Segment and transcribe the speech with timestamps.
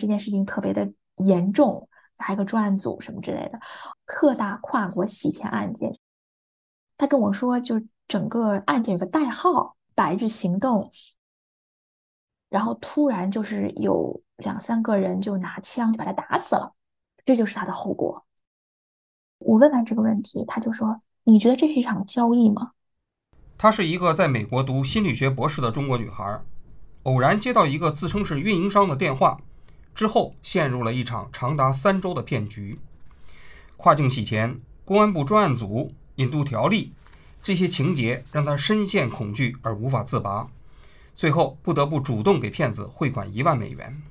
[0.00, 0.90] 这件事情特别的
[1.24, 3.58] 严重，还有个专案组什么之类的，
[4.04, 5.98] 特大跨国洗钱案件。
[6.98, 10.90] 他跟我说，就整个案件有个代号“百日行动”，
[12.48, 16.74] 然后突然就是有两三个人就拿枪就把他打死了，
[17.24, 18.24] 这就是他的后果。
[19.38, 22.72] 我问完这个问题，他就说：“你觉得这是一场交易吗？”
[23.58, 26.42] 她是一个在美国读心理学博士的中国女孩，
[27.04, 29.40] 偶然接到一个自称是运营商的电话，
[29.96, 32.78] 之后陷入了一场长达三周的骗局。
[33.78, 36.92] 跨境洗钱、公安部专案组、引渡条例，
[37.42, 40.50] 这些情节让他深陷恐惧而无法自拔，
[41.14, 44.02] 最后不得不主动给骗子汇款一万美元。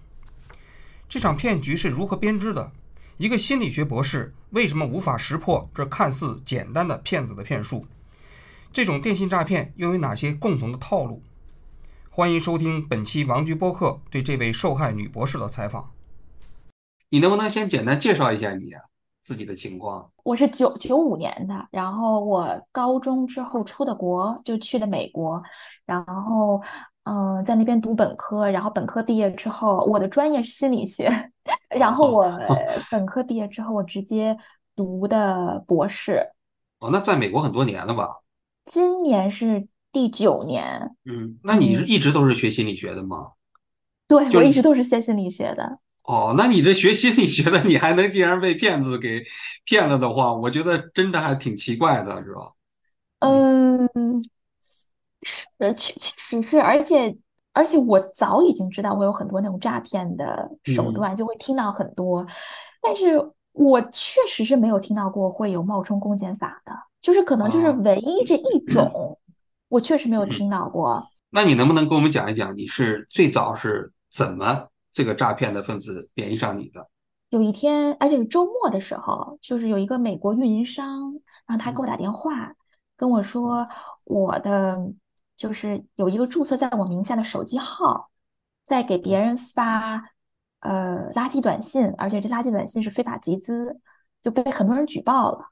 [1.08, 2.72] 这场骗局是如何编织的？
[3.18, 7.86] 一个心理学博士为什么无法识破这看似简单的骗子的骗术？
[8.74, 11.22] 这种电信诈骗又有哪些共同的套路？
[12.18, 15.92] 欢迎收听本期王局播客对这位受害女博士的采访。
[17.10, 18.72] 你能不能先简单介绍一下你
[19.22, 20.10] 自己的情况？
[20.24, 25.44] 我是九九五年的，然后我高中之后出的国，就去的美国，
[25.84, 26.62] 然后
[27.04, 31.12] 嗯，在那边读本科，然后本科毕业之后，我的专业是心理学，
[31.68, 32.24] 然后我
[32.90, 34.38] 本科毕业之后，我直接
[34.74, 36.26] 读的博士。
[36.80, 38.08] 哦，那在美国很多年了吧？
[38.64, 43.32] 今年是第九年，嗯，那你是一直都是学心理学的吗？
[44.10, 45.80] 对，我一直都是学心理学的。
[46.04, 49.24] 哦，那你这学心理学的，你还能竟然被骗子给
[49.64, 52.52] 骗了的话，我觉得真的还挺奇怪的，是吧？
[53.20, 53.90] 嗯，
[55.22, 57.16] 是，确确实是，而且
[57.54, 62.28] 而且我早已经知道会有很多那种诈骗的手段，就会听到很多，
[62.82, 63.18] 但是
[63.54, 66.74] 我确实是没有听到过会有冒充公检法的。
[67.02, 69.18] 就是可能就是唯一这一种，
[69.68, 71.06] 我确实没有听到过。
[71.30, 76.88] 那你能不能跟我们讲一讲，你是最早是怎么这个诈骗的分子联系上你的？
[77.30, 81.12] 有一天，而且是周末的时候，就是有一个美国运营商，
[81.46, 82.54] 然后他给我打电话，
[82.96, 83.68] 跟我说
[84.06, 84.78] 我的
[85.36, 88.10] 就是有一个注册在我名下的手机号，
[88.64, 90.02] 在给别人发
[90.62, 93.82] 呃垃圾短信，而且这垃圾短信是非法集资，
[94.22, 95.50] 就被很多人举报了。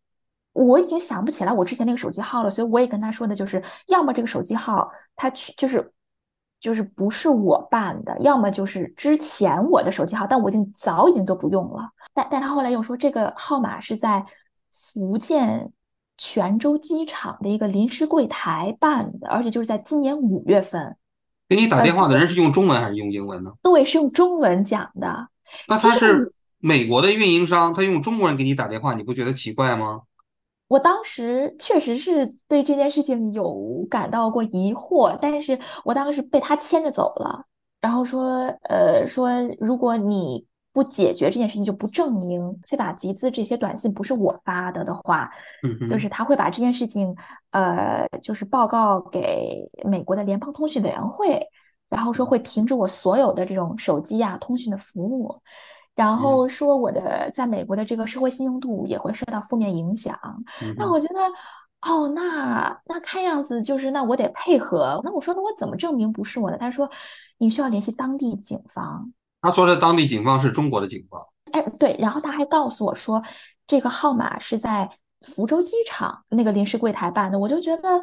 [0.53, 5.91] 我已经想不起来我之前那个手机号了，所以我也跟他说的就是，要么这个手机号他去就是
[6.59, 11.89] 就是不是我办的，要么就是之前我的手机号，但我已经早已经都不用了。
[12.13, 14.23] 但但他后来又说这个号码是在
[14.71, 15.71] 福建
[16.17, 20.95] 泉州机场的一个临时柜台办的，而且就是在今年五月份。
[21.49, 23.51] 给你打电话的人是用中文还是用英文呢？
[23.61, 25.27] 对，是用中文讲的。
[25.67, 30.01] 那他是美国的运营商，他用中国人给你打电话，你不觉得奇怪吗？
[30.73, 37.45] 我当时确实是对这件事情有感到过疑惑，但是我当时被他牵着走了，
[37.79, 39.29] 然后说，呃，说
[39.59, 45.29] 如果你不解决这件事情，就不证明非法集资这些短信不是我发的的话，
[45.87, 47.15] 就是他会把这件事情，
[47.51, 51.47] 呃，就是报告给美国的联邦通讯委员会，
[51.87, 55.39] 然后说会停止我所有的这种手机啊通讯的服务。
[55.95, 60.17] 然后说我的在美国的这个社会信用度也会受到负面影响。
[60.77, 61.19] 那我觉得，
[61.91, 64.99] 哦，那那看样子就是那我得配合。
[65.03, 66.57] 那我说那我怎么证明不是我的？
[66.57, 66.89] 他说
[67.37, 69.11] 你需要联系当地警方。
[69.41, 71.21] 他说的当地警方是中国的警方。
[71.51, 71.95] 哎，对。
[71.99, 73.21] 然后他还告诉我说，
[73.67, 74.89] 这个号码是在
[75.27, 77.37] 福州机场那个临时柜台办的。
[77.37, 78.01] 我就觉得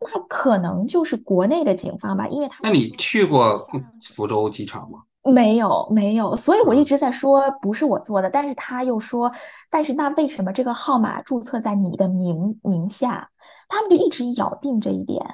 [0.00, 2.58] 那可能就是国内的警方吧，因为他。
[2.62, 3.66] 那你去过
[4.02, 4.98] 福州机场吗？
[5.24, 9.32] 没有没有，所以我一直在说不是我做的，但是他又说，
[9.70, 13.28] 但是那为什么这个号码注册在你的名名下？
[13.68, 15.24] 他们就一直咬定这一点，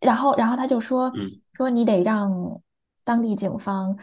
[0.00, 1.12] 然后然后他就说，
[1.54, 2.60] 说你得让
[3.04, 3.96] 当地警方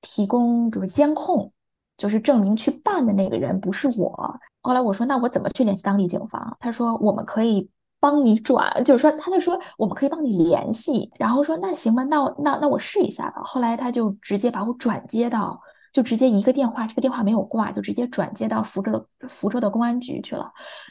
[0.00, 1.52] 提供比如监控，
[1.96, 4.40] 就是证明去办的那个人不是我。
[4.60, 6.56] 后来我说那我怎么去联系当地警方？
[6.60, 7.68] 他说我们可以。
[8.02, 13.40] 帮你转，就是说，他就说我们可以帮你联系，然后说那行吧，那那那我试一下吧。
[13.44, 15.56] 后来他就直接把我转接到，
[15.92, 20.50] 就直接一个电话，这个电话没有挂，就直接转接到福州的福州的公安局去了。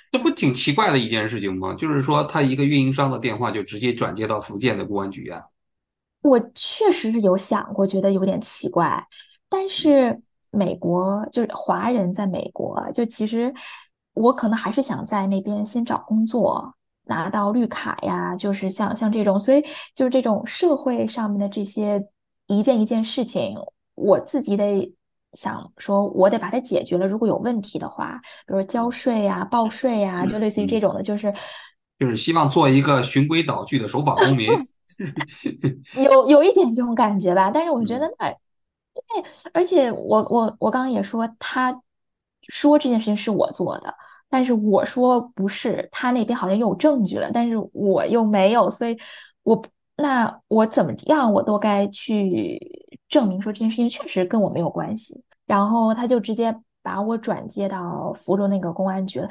[0.09, 1.73] 这不挺奇怪的一件事情吗？
[1.73, 5.41] 就是说，他一个运营商的电话就直接转接到福建的公安局啊。
[6.21, 9.05] 我确实是有想过，觉得有点奇怪，
[9.49, 13.53] 但是美国就是华人在美国，就其实
[14.13, 16.73] 我可能还是想在那边先找工作。
[17.11, 19.61] 拿到绿卡呀，就是像像这种，所以
[19.93, 22.01] 就是这种社会上面的这些
[22.47, 23.57] 一件一件事情，
[23.95, 24.89] 我自己得
[25.33, 27.05] 想说，我得把它解决了。
[27.05, 28.17] 如果有问题的话，
[28.47, 31.33] 比如交税呀、报税呀，就类似于这种的，就是
[31.99, 34.47] 就是希望做一个循规蹈矩的守法公民，
[36.01, 37.51] 有有一点这种感觉吧。
[37.53, 41.77] 但是我觉得那因为而且我我我刚刚也说，他
[42.47, 43.93] 说这件事情是我做的，
[44.31, 48.97] 但是我说不是，他那边好像有证据了，但是我又没有，所以
[49.43, 49.61] 我
[49.97, 52.57] 那我怎么样我都该去
[53.07, 55.21] 证明说这件事情确实跟我没有关系。
[55.45, 59.29] 然后他就直接把我转接到福州那个公安局了。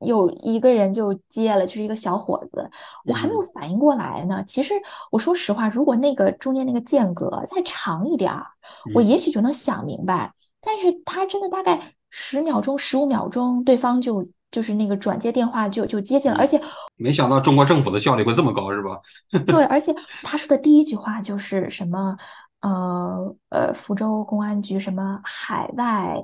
[0.00, 2.68] 有一个人就接了，就是一个小伙子，
[3.04, 4.42] 我还没有嗯反应过来呢。
[4.46, 4.72] 其实
[5.10, 8.46] 我说实话，如果那个中间那个间隔再长一点儿，
[8.94, 10.32] 我嗯，也许就能想明白。
[10.62, 16.60] 但是他真的大概十秒钟、十五秒钟，对方就就是那个转接电话就就接进了，而嗯，且
[16.96, 19.00] 没想到中国政府的效率会这么高，是吧？
[19.46, 22.16] 对，而且他说的第一句话就是什么，
[22.60, 26.16] 呃呃，福州公安局什么海外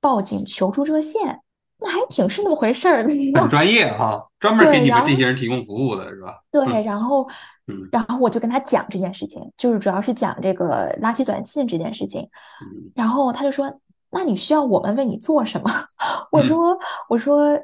[0.00, 1.40] 报警求助热线，
[1.78, 3.12] 那还挺是那么回事儿的。
[3.40, 6.36] 很专业啊，专门给，你们这些人提供服务的，是吧？
[6.50, 7.28] 对，嗯然后
[7.66, 12.22] 嗯然后我就跟他讲这件事情，就是主要是讲这个垃圾短信这件事情。
[12.62, 13.72] 嗯然后他就说
[14.10, 15.70] ：“那你需要我们为你做什么？”
[16.32, 16.78] 我嗯说
[17.08, 17.60] ：“我说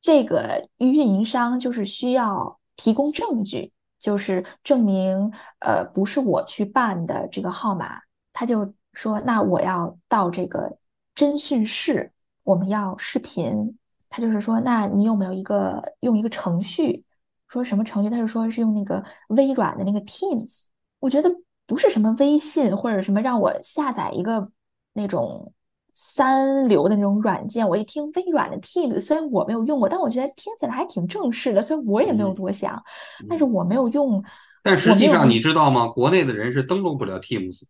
[0.00, 8.00] 这个运营商就是需要提供证据，就是证明呃不是我去办的这个号码。”
[8.32, 10.76] 他就说：“那我要到这个
[11.14, 12.12] 侦讯室，
[12.42, 13.78] 我们要视频。”
[14.10, 17.04] 他就是说：“那你有没有一个用一个程序？”
[17.48, 18.10] 说什么程序？
[18.10, 20.66] 他就说是用那个微软的那个 Teams。
[20.98, 21.30] 我觉得
[21.66, 24.50] 不是什么微信或者什么让我下载一个
[24.94, 25.52] 那种
[25.92, 27.68] 三流的那种软件。
[27.68, 32.82] 我一听微软的 Teams，虽然我没有用过，但我觉得听起来还挺正式的，所以我也没有嗯多想。
[33.28, 33.52] 但是嗯。
[33.52, 34.24] 我没有用，
[34.62, 35.86] 但实际上，你知道吗？
[35.86, 37.64] 国内的人是登录不了 Teams，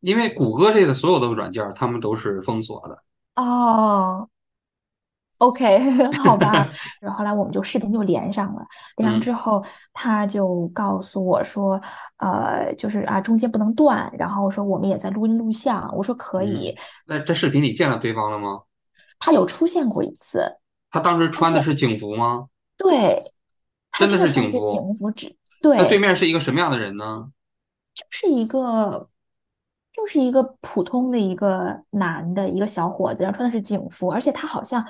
[0.00, 3.02] 因为谷歌这个所有的软件儿，他们都是封锁的。
[3.42, 4.28] 哦。
[5.40, 5.80] OK，
[6.22, 6.68] 好吧。
[7.00, 8.62] 然后后来我们就视频就连上了，
[8.96, 11.80] 连上嗯之后，他就告诉我说，
[12.18, 16.68] 呃，就是啊，中间不能断，然后说我们也在录音录像，我说可以。
[16.70, 16.76] 嗯，
[17.06, 18.60] 那这视频里见了对方了吗？
[19.18, 20.44] 他有出现过一次，
[20.90, 22.46] 他当时穿的是警服吗？
[22.76, 23.22] 对，
[23.98, 24.70] 真的是警服？
[24.70, 27.30] 警服，只对那对对，面是一个什么样的人呢？
[27.94, 29.08] 就是一个
[29.92, 34.82] 就是一个普通的一个男的一个小伙子，然后穿的是警服，而且他好像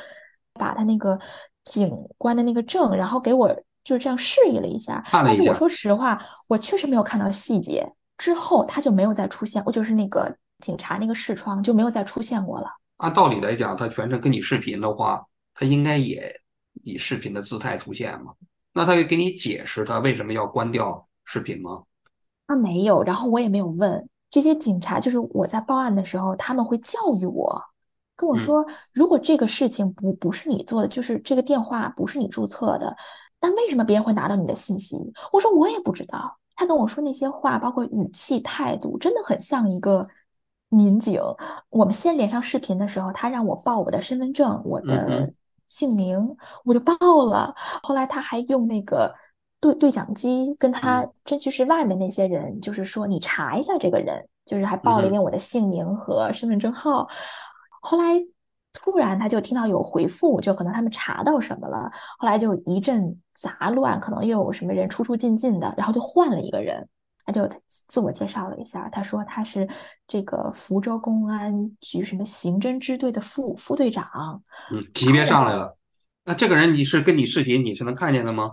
[0.55, 1.19] 把他那个
[1.65, 3.49] 警官的那个证，然后给我
[3.85, 5.03] 就是这样示意了一下。
[5.07, 12.69] 看了一下，但是我说实话，我确实没有看到细节，之后他就没有再出现，我就是那个警察那个视窗就没有再出现过了。
[12.99, 15.25] 按道理来讲，他全程跟你视频的话，
[15.55, 16.41] 他应该也
[16.83, 18.35] 以视频的姿态出现嘛。
[18.73, 21.83] 那他给你解释他为什么要关掉视频吗？
[22.47, 27.61] 他没有，然后我也没有问这些警察，就是我在报案的时候，他们会教育我，
[28.21, 32.95] 跟我嗯说，如果这个事情不不是你做的，就是这个电话不是你注册的，
[33.41, 34.97] 那为什么别人会拿到你的信息？
[35.33, 36.37] 我说我也不知道。
[36.55, 40.07] 他跟我说那些话，包括语气态度，真的很像一个
[40.69, 41.19] 民警。
[41.71, 45.33] 我们先连上视频的时候，他让我报我的身份证、我的
[45.69, 46.37] 姓名，
[46.67, 46.93] 我就报
[47.25, 47.55] 了。
[47.83, 49.11] 后来他还用那个
[49.59, 57.09] 对对讲机跟他嗯侦讯室外面那些人，就是说你查一下这个人，就是还报了一遍我的姓名和身份证号。
[57.81, 58.21] 后来
[58.73, 66.89] 突然他就听到有回复，就可能他们查到什么了，后来就一阵杂乱，可能又有什么人出出进进的，然后就换了一个人。
[67.27, 67.49] 他就
[67.87, 69.69] 自我介绍了一下，他说他是
[70.09, 75.77] 这个福州公安局什么刑侦支队的副副队长，嗯，级别上来了。
[76.25, 78.53] 那这个人你是跟你视频，你是能看见的吗？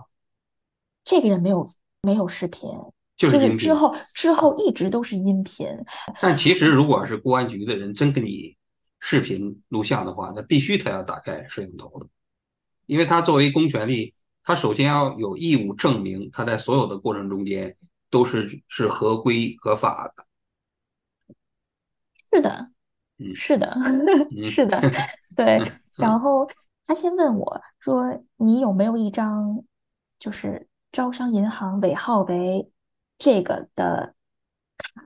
[1.02, 1.66] 这个人没有
[2.02, 2.70] 没有视频，
[3.16, 3.56] 就是就是。
[3.56, 5.66] 之后之后一直都是音频。
[6.20, 8.54] 但其实如果是公安局的人真跟你
[9.00, 12.06] 视频录像的话，那必须他要打开摄像头的，
[12.86, 17.76] 因为他作为公权力，他首先要有义务证明他在所有的过程中间
[18.10, 20.24] 都是是合规合法的。
[22.30, 22.70] 是的，
[23.18, 23.66] 嗯 是的，
[24.36, 24.80] 嗯是的，
[25.34, 25.58] 对。
[25.58, 26.48] 嗯然后
[26.86, 29.64] 他先问我说：“你有没有一张
[30.20, 32.70] 就是招商银行尾号为
[33.18, 34.14] 这个的
[34.76, 35.02] 卡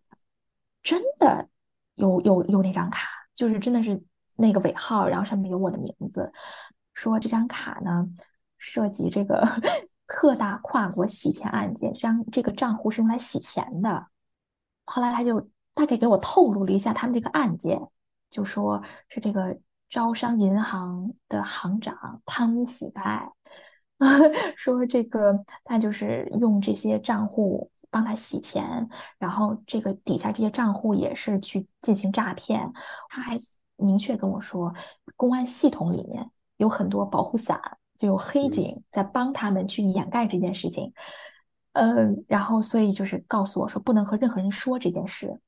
[0.83, 1.49] 真的
[1.95, 3.09] 有有有那张卡，
[3.43, 4.01] 就是真的是
[4.37, 6.31] 那个尾号，然后上面有我的名字，
[6.95, 8.07] 说这张卡呢
[8.57, 9.45] 涉及这个
[10.07, 14.07] 特大跨国洗钱案件，这张这个账户是用来洗钱的。
[14.85, 15.41] 后来他就
[15.75, 17.81] 大概给我透露了一下他们这个案件，
[18.31, 19.59] 就说是这个
[19.91, 23.29] 招商银行的行长贪污腐败，
[24.55, 32.73] 说这个他就是用这些账户帮他洗钱，然后这个底下这些账户也是去进行诈骗。
[33.09, 33.39] 他还
[33.77, 34.75] 明确跟我说，
[35.15, 37.61] 公安系统里面有很多保护伞，
[37.99, 40.93] 就有黑嗯警在帮他们去掩盖这件事情。
[41.75, 45.39] 嗯，然后所以就是告诉我说，不能和任何人说这件事。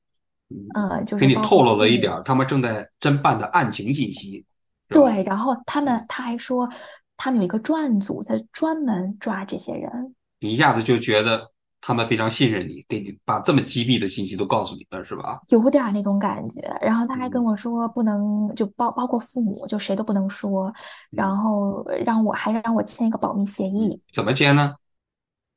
[0.75, 4.45] 呃，就是给你透露了一点他们正在侦办的案情信息，
[4.89, 6.69] 对，然后他们他还说，
[7.17, 10.15] 他们有一个专案组在专门抓这些人。
[10.41, 11.51] 你一下子就觉得
[11.87, 15.39] 他们非常信任你，给你把这么机密的信息都告诉你了，是吧？
[15.49, 16.61] 有点儿那种感觉。
[16.81, 20.73] 然后他还跟嗯我说，不能就包包括父母，就谁都不能说。
[21.13, 24.75] 然嗯后让我还让我签一个保密协嗯，议，怎么签呢？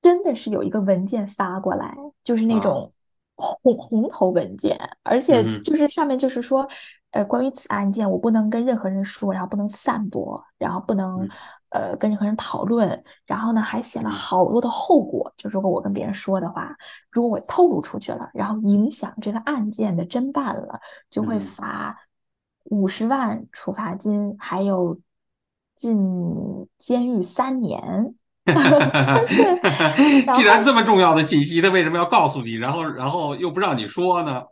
[0.00, 2.92] 真的是有一个文件发过来，就是那啊，种
[3.38, 6.68] 红红头文件，而且就是上面就是说，
[7.12, 11.28] 呃，关于此案件，我不能跟任何人说，然后不能散播，然后不能嗯。
[11.70, 14.10] 呃跟任何人讨论，然后呢还写了嗯。
[14.10, 16.74] 好多的后果，就如果我跟别人说的话，
[17.10, 20.80] 如果我透露出去了，然后影响这个案件的侦办了，
[21.10, 21.94] 就会嗯，罚
[22.70, 24.98] 五十万处罚金，还有
[25.76, 25.98] 进
[26.78, 28.14] 监狱三年。
[28.54, 34.44] 对，然后既然这么重要的信息，他为什么要告诉你，然后然后又不让你说呢？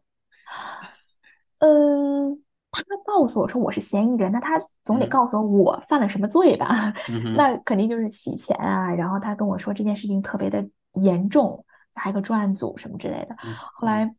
[1.58, 2.38] 嗯，
[2.70, 6.92] 他告诉我说我是嫌疑人，那他总得嗯告诉我我犯了什么罪吧？
[7.08, 8.92] 嗯 那肯定就是洗钱啊。
[8.94, 10.62] 然后他跟我说这件事情特别的
[11.00, 13.36] 严重，还有个专案组什么之类的。
[13.74, 14.14] 后来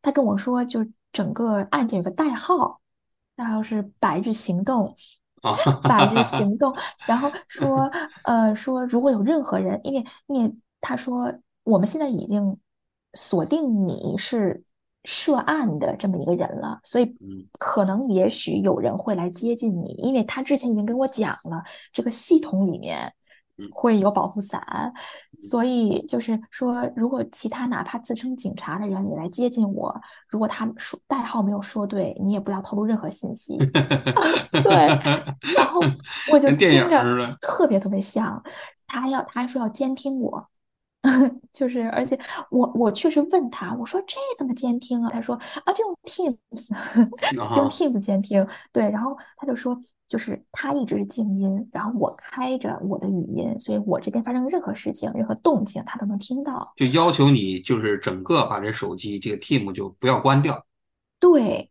[0.00, 2.80] 他跟我说，就整个案件有个代号，
[3.36, 4.94] 代号是“百日行动”。
[5.42, 6.74] 啊，百日行动，
[7.06, 7.90] 然后说，
[8.24, 11.32] 呃，说如果有任何人，因为因为他说
[11.64, 12.56] 我们现在已经
[13.14, 14.64] 锁定你是
[15.04, 17.46] 涉案的这么一个人了，所以嗯。
[17.58, 23.12] 可能也许有人会来接近你，因为他之前已经跟我讲了，这个系统里面嗯
[23.70, 24.92] 会有保护伞，
[25.40, 29.94] 所以就是说，如果其他哪怕自称警察的人也来接近我，
[30.28, 33.56] 如果他说代号没有说对，你也不要透露任何信息。
[34.62, 34.72] 对，
[35.54, 35.80] 然后
[36.30, 37.36] 我就听着。
[37.40, 38.42] 特别特别像，
[38.86, 40.48] 他还要他还说要监听我，
[41.52, 42.18] 就是而且
[42.50, 45.10] 我我确实问他，我说这怎么监听啊？
[45.10, 46.68] 他说啊就用 Teams，
[47.30, 48.46] 就 用啊，Teams 监听。
[48.72, 49.76] 对，然后他就说
[50.08, 56.72] 就是他一直是静音，然后我开着我的语音，所以我这边发生任何事情、任何动静他都能听到。
[56.76, 60.64] 就要求你就是整个把这手机这个 Team 就不要关掉，
[61.18, 61.68] 对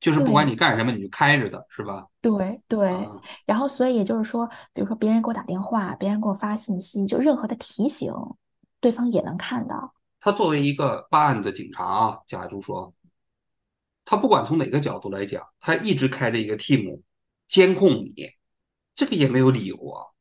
[0.00, 2.06] 就是不管你干什么，你就开着的，是吧？
[2.20, 8.12] 对对，啊，然后所以也就是说，比如说别人给我打电话，别人给我发信息，就任何的提醒，
[8.84, 9.94] 对方也能看到。
[10.20, 12.92] 他作为一个办案的警察啊，假如说
[14.04, 17.00] 他不管从哪个角度来讲，他一直开着一个 Team
[17.48, 18.14] 监控你，
[18.94, 20.12] 这个也没有理由啊。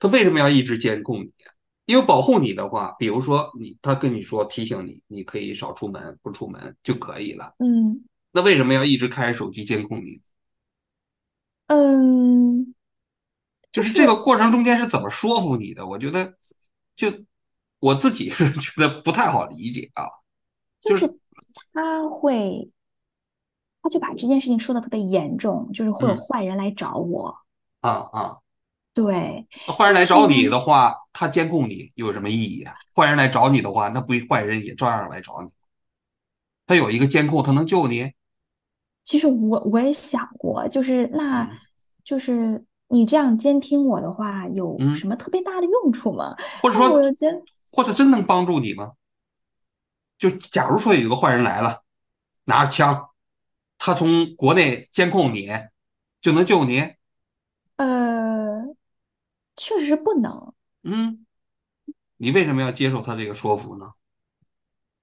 [0.00, 1.30] 他为什么要一直监控你？
[1.86, 7.54] 因为保护你的话，比如说你，他跟你说提醒你，你可以少出门，不出门就可以了。
[7.60, 10.20] 嗯那为什么要一直开着手机监控你？
[11.68, 12.74] 嗯，
[13.70, 15.86] 就是这个过程中间是怎么说服你的？
[15.86, 16.34] 我觉得，
[16.96, 17.08] 就
[17.80, 20.04] 我自己是觉得不太好理解啊。
[20.80, 21.18] 就是就是
[21.72, 22.70] 他会，
[23.82, 27.36] 他就把这件事情说的特别严重，就是会有嗯坏人来找我。
[27.80, 28.38] 啊啊，
[28.92, 32.74] 对，坏人来找你，的话，他监控你有什么意义啊？
[32.94, 35.52] 坏人来找你的话，那不坏人也照样来找你。
[36.66, 38.12] 他有一个监控，他能救你。
[39.04, 41.56] 其实我我也想过，就是那，嗯
[42.04, 46.36] 就是你这样监听我的话，有嗯，什么特别大的用处吗？
[46.60, 47.40] 或者说我说，又觉得，
[47.78, 48.94] 或者真能帮助你吗？
[50.18, 51.84] 就假如说有一个坏人来了，
[52.46, 53.10] 拿着枪，
[53.78, 55.48] 他从国内监控你，
[56.20, 56.96] 就能救你。
[57.76, 58.74] 呃，
[59.54, 60.52] 确实不能。
[60.82, 61.24] 嗯，
[62.16, 63.92] 你为什么要接受他这个说服呢？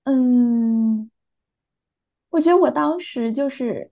[0.03, 1.09] 嗯，
[2.31, 3.89] 我觉得我当时就是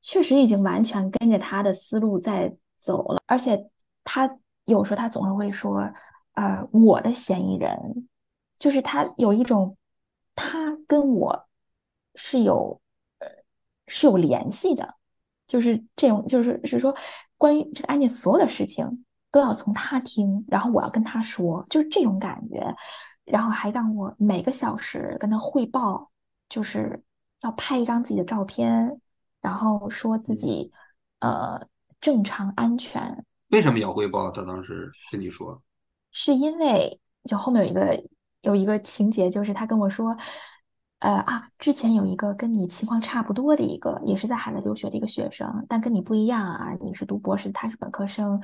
[0.00, 3.68] 确实已经完全跟着他的思路在走了，而且
[4.04, 5.86] 他有时候他总是会说，
[6.34, 8.08] 呃，我的嫌疑人，
[8.58, 9.76] 就是他有一种
[10.36, 11.46] 他跟我
[12.14, 12.80] 是有
[13.18, 13.26] 呃
[13.88, 14.94] 是有联系的，
[15.46, 16.94] 就是这种就是是说
[17.36, 22.74] 关于这个案件所有的事情都要从他听，然后我要跟他说，就是这种感觉。
[23.24, 26.10] 然后还让我每个小时跟他汇报，
[26.46, 27.02] 就是
[27.40, 29.00] 要拍一张自己的照片，
[29.40, 30.72] 然后说自嗯，己
[31.20, 31.66] 呃
[32.02, 34.30] 正常安全，为什么要汇报？
[34.30, 35.58] 他当时跟你说，
[36.14, 38.04] 是因为就后面有一个
[38.42, 40.16] 有一个情节，就是他跟我说，
[41.00, 48.40] 呃啊，之前有一个跟你情况差不多的一个，也是在海外留学的一个学生，但跟你不一样啊，你是读博士，他是本科生，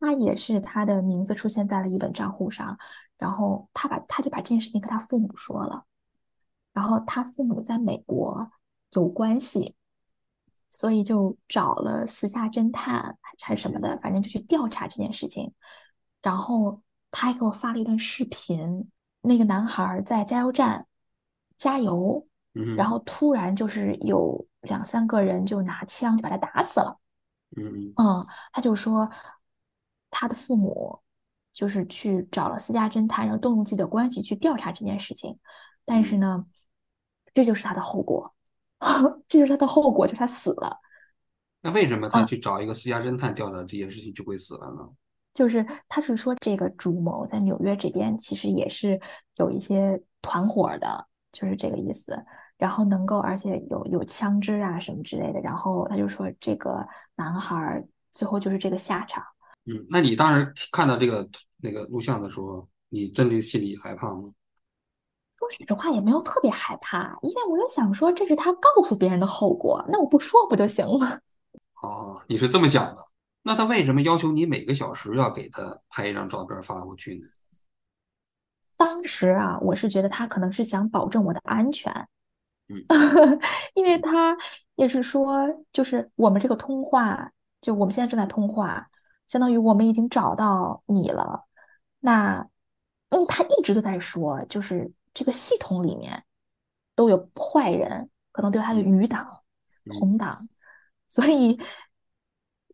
[0.00, 2.76] 他也是他的名字出现在了一本账户上，
[3.16, 5.84] 然后他把他就把这件事情跟他父母说了，
[6.72, 8.50] 然后他父母在美国
[8.92, 9.76] 有关系，
[10.70, 15.52] 所以就找了私家侦探还是什么的，反正就去调查这件事情。
[16.22, 18.90] 然后他还给我发了一段视频，
[19.22, 20.86] 那个男孩儿在加油站
[21.56, 22.26] 加油，
[22.76, 26.98] 然后突然就是有两三个人就拿枪就把他打死了。
[27.56, 29.10] 嗯嗯，他就说
[30.10, 31.00] 他的父母
[31.52, 35.38] 就是去找了私家侦探，然后动用自己的关系去调查这件事情，
[35.84, 36.46] 但是嗯，呢，
[37.34, 38.32] 这就是他的后果，
[39.28, 40.78] 这就是他的后果，就是他死了。
[41.62, 44.88] 那为什么他啊，去找一个私家侦探调查这件事情就会死了呢？
[45.32, 49.00] 就是他是说这个主谋在纽约这边其实也是
[49.36, 52.24] 有一些团伙的，就是这个意思。
[52.58, 55.40] 然后能够，而且有有枪支啊什么之类的。
[55.40, 59.24] 然后他就说这个男孩儿最后就是这个下场。
[59.64, 64.30] 嗯，那你当时看到这个那个录像的时候，你真的心里害怕吗？
[65.38, 71.18] 说实话，也没有特别害怕，因为我就想说这是他告诉别人的后果，那我不说不就行了？
[71.82, 73.02] 哦，你是这么想的。
[73.42, 77.26] 那他为什么要求你每个小时要给他拍一张照片发过去呢？
[78.76, 81.92] 当时啊，我是觉得他可能是想保证我的安全，
[82.68, 82.82] 嗯
[83.74, 84.36] 因为他
[84.76, 87.30] 也是说，就是我们这个通话，
[87.60, 88.88] 就我们现在正在通话，
[89.26, 91.44] 相当于我们已经找到你了。
[91.98, 92.46] 那，
[93.10, 96.24] 因为他一直都在说，就是这个系统里面
[96.94, 99.26] 都有坏人，可能对他的嗯余党、
[99.84, 100.38] 嗯，同党，
[101.06, 101.60] 所以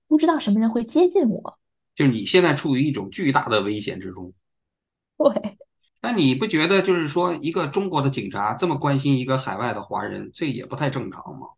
[0.06, 1.58] 不知道什么人会接近我。
[1.94, 4.32] 就是你现在处于一种巨大的危险之中。
[5.16, 5.58] 对，
[6.02, 11.48] 那你不觉得就是说，一个中国的警察这么关心一个海外的华人，这也不太正常吗？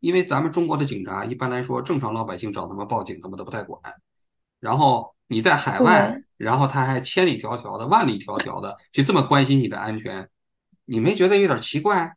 [0.00, 3.80] 因为咱们中国的警察一般来说，正常老百姓找他们报警，他们都不太管。
[4.60, 10.28] 然后你在海外，然后他还千里迢迢的、万里迢迢的去这么关心你的安全，
[10.84, 12.14] 你没觉得有点奇怪？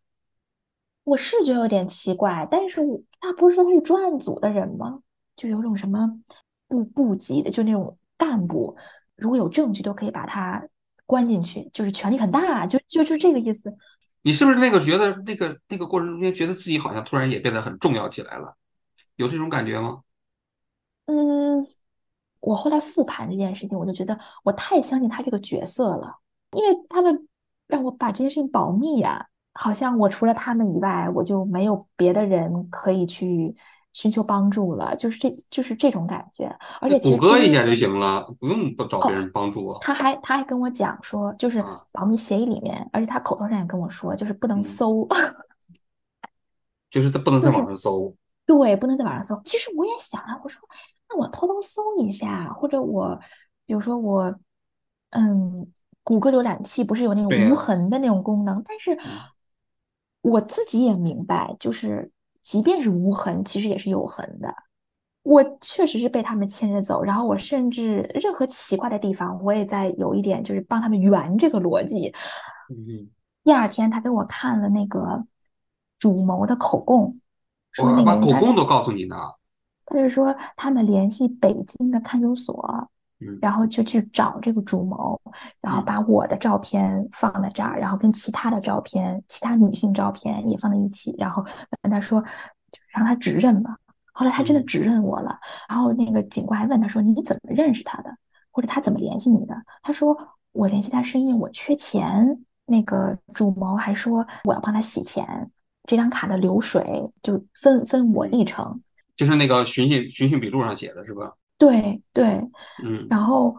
[1.06, 5.00] 我是觉得有点奇怪，但是我他不是说他是专案组的人吗？
[5.40, 6.12] 就有种什么
[6.68, 8.76] 部部级的，就那种干部，
[9.16, 10.62] 如果有证据都可以把他
[11.06, 13.74] 关进去，就是权力很大，就就就这个意思。
[14.24, 18.54] 你是不是那个觉得那个那个过程中间，觉得自己好像突然也变得很重要起来了？
[19.16, 20.02] 有这种感觉吗？
[21.06, 21.66] 嗯，
[22.42, 26.18] 我后来复盘这件事情，我就觉得我太相信他这个角色了，
[26.52, 27.28] 因为他们
[27.66, 33.56] 让我把这件事情保密呀、好像我除了他们以外，我就没有别的人可以去
[34.00, 36.50] 寻求帮助了，就是这就是这种感觉。
[36.80, 39.78] 而且谷歌一下就行了，不用不找别哦，人帮助啊。
[39.82, 45.06] 他 还他还跟我讲说，就是啊，保密协议里面，而且他口头上也跟我说，就是不能嗯，搜，
[46.90, 48.16] 就是他不能在网上搜。
[48.46, 49.42] 对，不能在网上搜。
[49.44, 50.62] 其实我也想啊，我说
[51.10, 53.20] 那我偷偷搜一下，或者我
[53.66, 54.34] 比如说我
[55.10, 55.68] 嗯，
[56.04, 59.02] 谷歌浏览器不是有那种无，痕的那种功能，但是嗯，
[60.22, 62.10] 我自己也明白，就是
[62.50, 64.52] 即便是无痕，其实也是有痕的。
[65.22, 72.12] 我确实是被他们牵着走，然后我甚至任何奇怪的地方，我也在有一点就是帮他们圆这个逻辑。
[72.72, 73.08] 嗯，
[73.44, 75.24] 第二天，他给我看了那个
[76.00, 77.14] 主谋的口供，
[77.74, 79.16] 说那个口供都告诉你呢。
[79.86, 82.90] 他就说他们联系北京的看守所，嗯
[83.42, 85.20] 然后就去找这个主谋，
[85.62, 91.44] 然后嗯把我的照片放在这儿，然后跟其他的照片、其他女性照片也放在一起，然后
[91.82, 93.76] 跟他说，就让他指认吧。
[94.12, 98.10] 后来他真的嗯指认我了，然后那个警官还问他说：“你怎么认识他的？
[98.52, 100.18] 或者他怎么联系你的？”他说
[100.52, 102.40] ：“我联系他是因为我缺钱。”
[102.72, 105.50] 那个主谋还说我要帮他洗钱，
[105.88, 108.82] 这张卡的流水就分分我一嗯，成。
[109.18, 111.34] 就是那个寻衅寻衅笔录上写的是吧？
[111.60, 112.42] 对对，
[112.84, 113.56] 嗯然后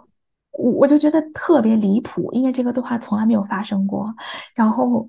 [0.52, 4.12] 我我就觉得特别离谱，因为这个对话从来没有发生过。
[4.54, 5.08] 然后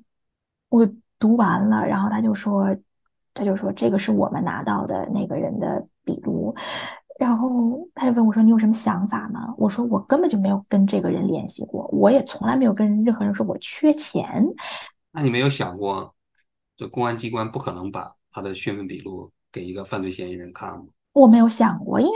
[0.70, 2.76] 我读完了，然后他就说，
[3.34, 6.54] 他就说这个是我们拿到的那个人的笔录，
[7.18, 7.50] 然后
[7.96, 9.54] 他就问我说你有什么想法吗？
[9.58, 14.46] 我说我根本就没有跟这个人联系过，我也从来没有跟任何人说我缺钱。
[15.12, 16.14] 那你没有想过，
[16.76, 20.86] 这公安机关不可能把他的讯问笔录给一个犯罪嫌疑人看吗？
[21.14, 22.14] 我没有想过，因为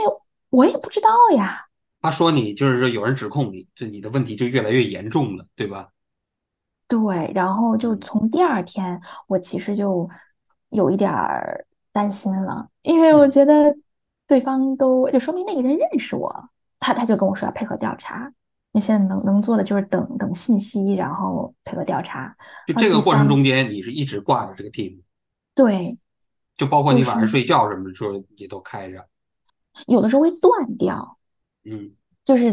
[0.56, 1.66] 我也不知道呀。
[2.00, 5.90] 他说你就是说有人指控你，这你的问题就越来越严重了，对吧？
[6.88, 10.08] 对，然后就嗯从第二天，我其实就
[10.70, 13.76] 有一点儿担心了，因为我嗯觉得
[14.26, 16.32] 对方都就说明那个人认识我，
[16.78, 18.32] 他他就跟我说要配合调查，
[18.72, 22.34] 你现在能能做的就是等等信息，然后配合调查。
[22.66, 25.02] 就这个过程中，间，你是一直挂着这个 team，
[25.54, 25.98] 对，
[26.54, 29.06] 就包括你晚上睡觉什么的时候也都开着。
[29.86, 31.18] 有的时候会断掉，
[31.64, 31.90] 嗯，
[32.24, 32.52] 就是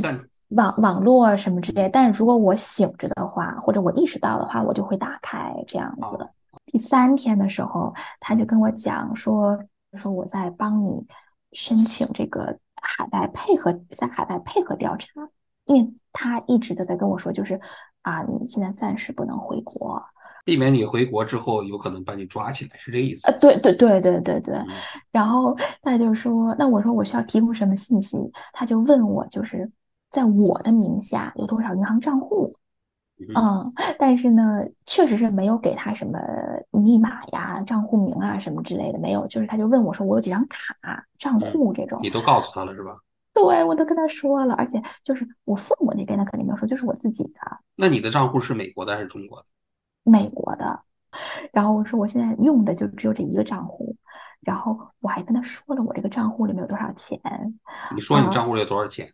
[0.50, 6.30] 网网络什么之类，嗯但是如果我醒着的话，或者我意识到的话，我就会打开这样啊子。
[6.66, 9.58] 第三天的时候，他就嗯跟我讲说，
[9.98, 11.06] 说我在帮你
[11.54, 15.08] 申请这个海外配合，在海外配合调查，
[15.66, 17.60] 因为他一直都在跟我说，就是
[18.02, 20.02] 啊，你现在暂时不能回国，
[20.46, 23.28] 避免你回国之后有可能把你抓起来，是这意思？
[23.30, 24.56] 啊，对对对对对对。
[24.56, 24.68] 嗯
[25.12, 28.18] 然后他就说，那我说我需要提供什么信息？
[28.52, 29.72] 他就问我，就是
[30.10, 32.52] 在我的名下有多少银行账户？
[33.20, 36.20] 嗯嗯，但是呢，确实是没有给他什么
[36.72, 39.26] 密码呀、账户名啊什么之类的，没有。
[39.28, 40.76] 就是他就问我说，我有几张卡、
[41.20, 42.00] 账户这种。
[42.02, 42.98] 你都告诉他了是吧？
[43.34, 47.40] 对，我都跟他说了，而且就是我父母那边的肯定没有说，就是我自己的
[47.76, 49.46] 那你的账户是美国的还是中国的？
[50.04, 50.82] 美国的。
[51.52, 53.96] 然后我说我现在用的就只有这一个账户，
[54.42, 57.20] 然后我还跟他说了我这个账户里面有多少钱。
[57.94, 59.08] 你说你账户里有多少钱？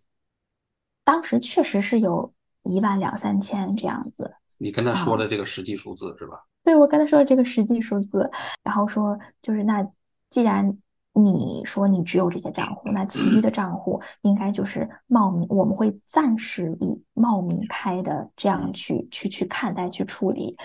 [1.03, 4.33] 当时确实是有一万两三千这样子。
[4.57, 6.37] 你跟他说了这个实际数字是吧？
[6.63, 8.29] 对，我跟他说了这个实际数字，
[8.63, 9.85] 然后说就是那
[10.29, 10.77] 既然
[11.23, 20.55] 你说你只有这些账户，那其余的账户应该就是冒名，我们会暂时以冒名开的这样去去去看待去处理。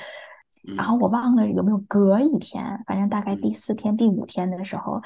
[0.66, 3.40] 嗯然后我忘了有没有隔一天，反正大概嗯。
[3.42, 4.98] 第四天、第五天的时候，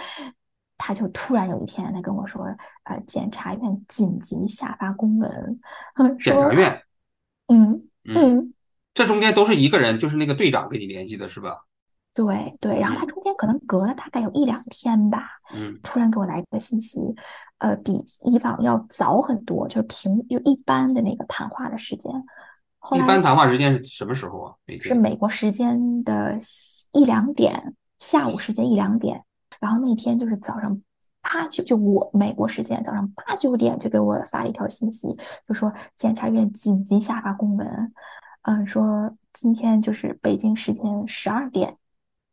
[0.76, 2.44] 他就突然有一天，他跟我说，
[2.84, 5.61] 呃，检察院紧急下发公文，
[6.22, 6.80] 检察院，
[7.48, 7.72] 嗯
[8.04, 8.54] 嗯，嗯，
[8.94, 11.64] 这中间都是一个人，就是那个队长跟你联系的是吧？
[12.26, 16.98] 对对，然后他中间可能隔了大概有一两天吧，嗯突然给我来一个信息，
[17.59, 17.92] 呃，比
[18.24, 22.12] 以往要早很多，就是平就一般的那个谈话的时间。
[22.81, 24.54] 后一般谈话时间是什么时候啊？
[24.66, 24.81] 每？
[24.81, 26.37] 是美国时间的
[26.92, 29.22] 一两点，下午时间一两点，
[29.61, 30.81] 然后那天就是早上
[31.20, 35.09] 八九，就我美国时间早上八九点就给我发了一条信息，
[35.46, 37.92] 就说检察院紧急下发公文，
[38.42, 41.76] 嗯，说今天就是北京时间十二点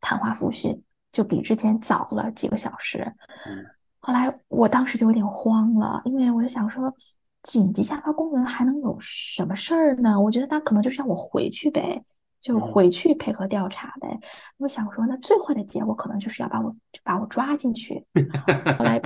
[0.06, 3.12] 谈话复训，就比之前早了几个小时。
[3.44, 3.66] 嗯
[3.98, 6.94] 后来我当时就有点慌了，因为我就想说，
[7.42, 10.20] 紧急下发公文还能有什么事儿呢？
[10.20, 12.00] 我觉得他可能就是让我回去呗，
[12.40, 14.20] 就嗯回去配合调查呗。
[14.58, 18.06] 我想说，那最坏的结果可能就是要把我就把我抓进去。
[18.78, 19.02] 后来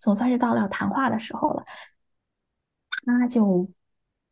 [0.00, 1.62] 总算是到了要谈话的时候了，
[3.04, 3.68] 他就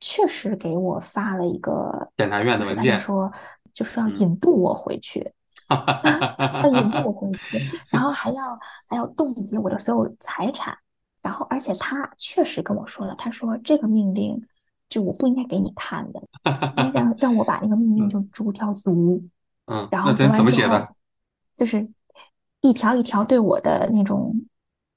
[0.00, 3.30] 确实给我发了一个，检察院的文件说
[3.74, 5.30] 就是要嗯引渡我回去。
[5.68, 7.58] 要引渡我回去，
[7.90, 10.76] 然后还要还要冻结我的所有财产，
[11.22, 14.40] 然后而且他确实跟我说了，他说这个命令
[14.88, 16.22] 就我不应该给你看的，
[16.84, 19.22] 应该让让我把那个命令就逐条读，
[19.66, 20.94] 嗯，然后读完之后怎么写的？
[21.56, 21.88] 就是
[22.60, 24.34] 一条一条对我的那种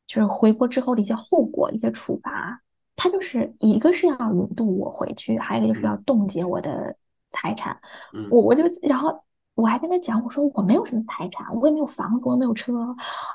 [0.05, 2.61] 就是回国之后的一些后果、一些处罚，
[2.95, 6.95] 他就是一个是要引渡我回去，还有一个就是要冻结我的
[7.29, 7.77] 财产。
[8.13, 9.23] 嗯我我就然后
[9.57, 12.71] 我还跟他讲，我说我没有什么财产，我也没有房子，我也没有车。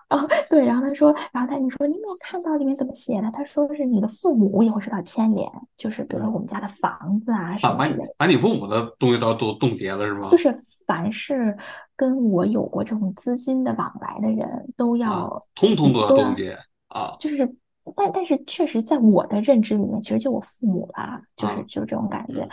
[0.08, 3.28] 然后对，然后他说，然后他你说你没有看到里面怎么写的？
[3.32, 8.14] 他说是你的父母也会受到牵连，就是比如说我们家的房子啊什啊，把你么之类的。
[8.16, 10.28] 把你父母的东西都都冻结了是吗？
[10.30, 10.56] 就是
[10.86, 11.56] 凡是
[11.96, 16.56] 跟我有过这种资金的往来的人，都啊要，通通都要冻结
[16.86, 17.52] 啊就是，
[17.96, 22.48] 但但是确实在我的认知里面，其实就我父母啦，就是啊就是这种感觉嗯。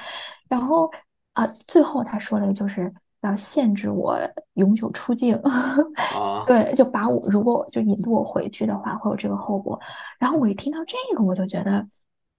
[0.49, 0.89] 然后
[1.33, 4.17] 啊、最后他说了，就是要限制我
[4.53, 5.75] 永久出境，啊，
[6.47, 9.79] 对，就把我如果就引渡我回去的话，会有这个后果。
[10.19, 11.85] 然后我一听到这个，我就觉得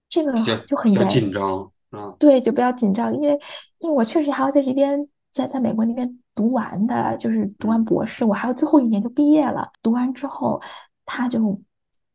[0.09, 3.39] 这个比较就很紧张啊，对，就不要紧张，因为
[3.79, 9.69] 因为我确实还要在这边，在在美国那边读完的，就是读完博士，我还有最后一年就毕业了。
[9.81, 10.61] 读完之后，
[11.05, 11.61] 他就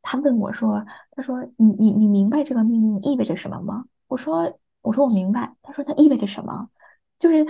[0.03, 4.51] 他问我说：“他说你你你明白这个命令意味着什么吗？”我说
[4.83, 6.69] ：“我说我明白。”他说：“它意味着什么？”
[7.19, 7.45] 就是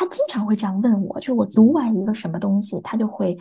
[0.00, 3.36] 他经常会这样问我，就是我读完一个什么东西，他就会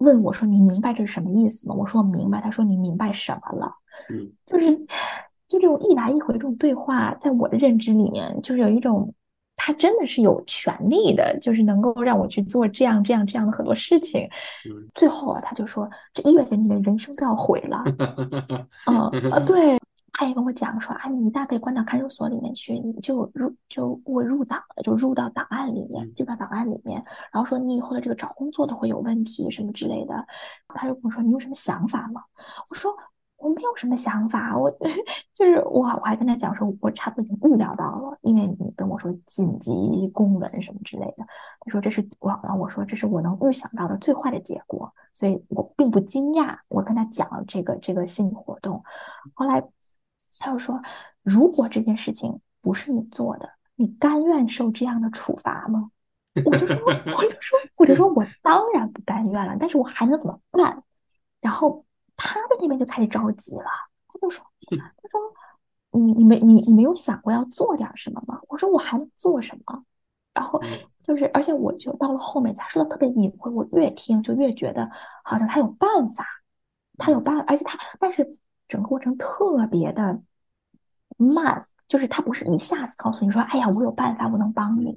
[0.00, 3.70] 问我说：“你明白这是什么意思吗？”我说：“我明白。”他说：“你明白什么了？”
[4.08, 4.74] 嗯就是
[5.46, 9.12] 就这种一来一回这种对话，在我的认知里面，就是有一种
[9.56, 14.22] 他真的是有权利的，就是能够让我去做这样这样这样的很多事情。
[14.64, 17.84] 嗯最后啊，他就说，这意味着你的人生都要毁了。
[18.88, 18.98] 嗯
[19.30, 19.78] 啊，对。
[20.16, 27.04] 他也跟我讲说啊，你一旦被关到看守所里面去，你就入就我入党了，就入到档案里面，嗯进到档案里面。
[27.32, 30.26] 然后说你以后的这个找工作都会有问题什么之类的。
[30.68, 32.22] 他就跟我说你有什么想法吗？
[32.70, 32.94] 我说
[33.36, 34.70] 我没有什么想法，我
[35.34, 39.72] 就是我我还跟他讲说，我差不多已经预料到了，因为你跟我说紧急
[40.12, 41.26] 公文什么之类的。
[41.60, 46.56] 他说这是我，然后我说这是我能预想到的最坏的结果，所以我并不惊讶。
[46.68, 48.82] 我跟他讲了这个这个心理活动，
[49.34, 49.62] 后来
[50.38, 50.80] 他又说，
[51.22, 55.90] 如果这件事情不是你做的，你甘愿受这样的处罚吗？
[56.44, 60.82] 我就说，我就说，我就说我当然不甘愿了，但是我还能怎么办？
[61.40, 61.84] 然后
[62.16, 63.64] 他的那边就开始着急了，
[64.08, 65.20] 他就说， 他说
[65.92, 68.40] 你你没你你没有想过要做点什么吗？
[68.48, 69.84] 我说我还能做什么？
[70.32, 70.70] 然后嗯
[71.04, 74.90] 就是，而且我就到了后面，他说的特别隐晦，我越听就越觉得
[75.22, 76.26] 好像他有办法，
[76.98, 78.26] 他有办法，而且他，但是
[78.74, 80.20] 整个过程特别的
[81.16, 84.92] 慢，就是他不是一下子告诉你说，哎呀，我有办法，我能帮你，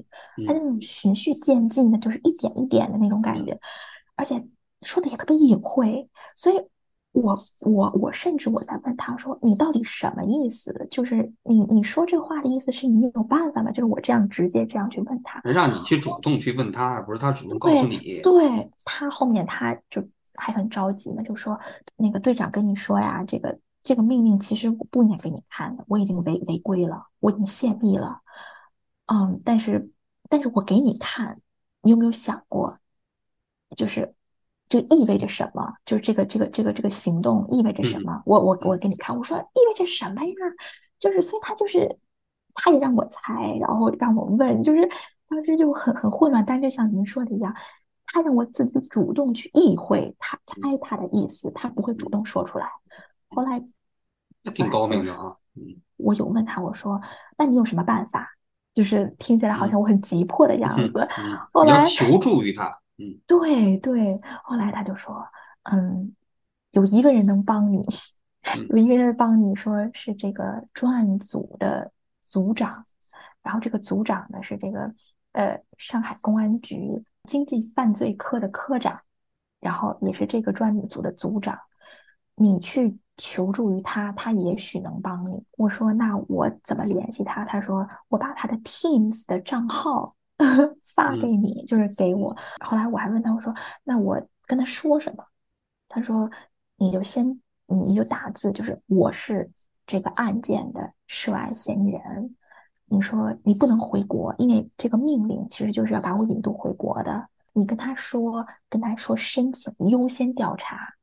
[0.47, 3.59] 他那嗯种循序渐进的，就是一点一点的那种感嗯觉，
[4.15, 4.43] 而且
[4.81, 6.55] 说的也特别隐晦，所以。
[7.13, 10.87] 我我我甚至我在问他说你到底什么意思？
[10.91, 13.71] 就是你你说这话的意思是你有办法吗？
[13.71, 18.21] 就是我这样直接这样去问他，让你去主动去问他，而不是他主动告诉对你。
[18.21, 21.59] 对，他后面他就还很着急嘛，就说
[21.95, 28.19] 那个队长跟你说呀，这个这个命令其实我不应该给你看的，我已经违违规了，我已经泄密了，
[29.05, 29.89] 嗯，但是
[30.29, 31.39] 但是我给你看，
[31.83, 32.77] 你有没有想过，
[33.77, 34.13] 就是
[34.67, 35.73] 这意味着什么？
[35.85, 38.21] 就是这个这个这个这个行动意味着什嗯么？
[38.25, 40.33] 我我我嗯给你看，我说意味着什么呀？
[40.99, 41.97] 就是所以他就是
[42.53, 44.85] 他也让我猜，然后让我问，就是
[45.29, 46.43] 当时就很很混乱。
[46.45, 47.55] 但是就像您说的一样，
[48.05, 52.67] 他让我自己主动去意会他猜他的意思，他不会主动说出来。
[53.29, 53.65] 后来那
[54.51, 55.35] 挺高明的啊。
[55.55, 55.63] 嗯
[55.97, 57.01] 我有问他，我说
[57.37, 58.29] 那你有什么办法？
[58.73, 60.99] 就是听起来好嗯像我很急迫的样嗯子。
[61.17, 62.69] 嗯，后来求助于他。
[62.99, 65.23] 嗯对对，后来他就说，
[65.63, 66.15] 嗯，
[66.71, 67.83] 有一个人能帮你，
[68.55, 71.91] 嗯有一个人帮你，说是这个专案组的
[72.23, 72.85] 组长，
[73.41, 74.93] 然后这个组长呢是这个
[75.31, 78.99] 呃上海公安局经济犯罪科的科长，
[79.59, 81.57] 然后也是这个专案组的组长，
[82.35, 85.43] 你去求助于他，他也许能帮你。
[85.57, 87.43] 我说那我怎么联系他？
[87.45, 90.15] 他说我把他的 Teams 的账号
[90.95, 92.35] 发给嗯你，就是给我。
[92.59, 93.53] 后来我还问他，我说
[93.83, 95.23] 那我跟他说什么？
[95.89, 96.29] 他说
[96.77, 97.27] 你就先
[97.65, 99.49] 你你就打字，就是我是
[99.85, 102.35] 这个案件的涉案嫌疑人。
[102.89, 107.27] 你说你不能回国，因为这个命令其实就是要把我引渡回国的。
[107.53, 110.93] 你跟他说，跟他说申请优先调查，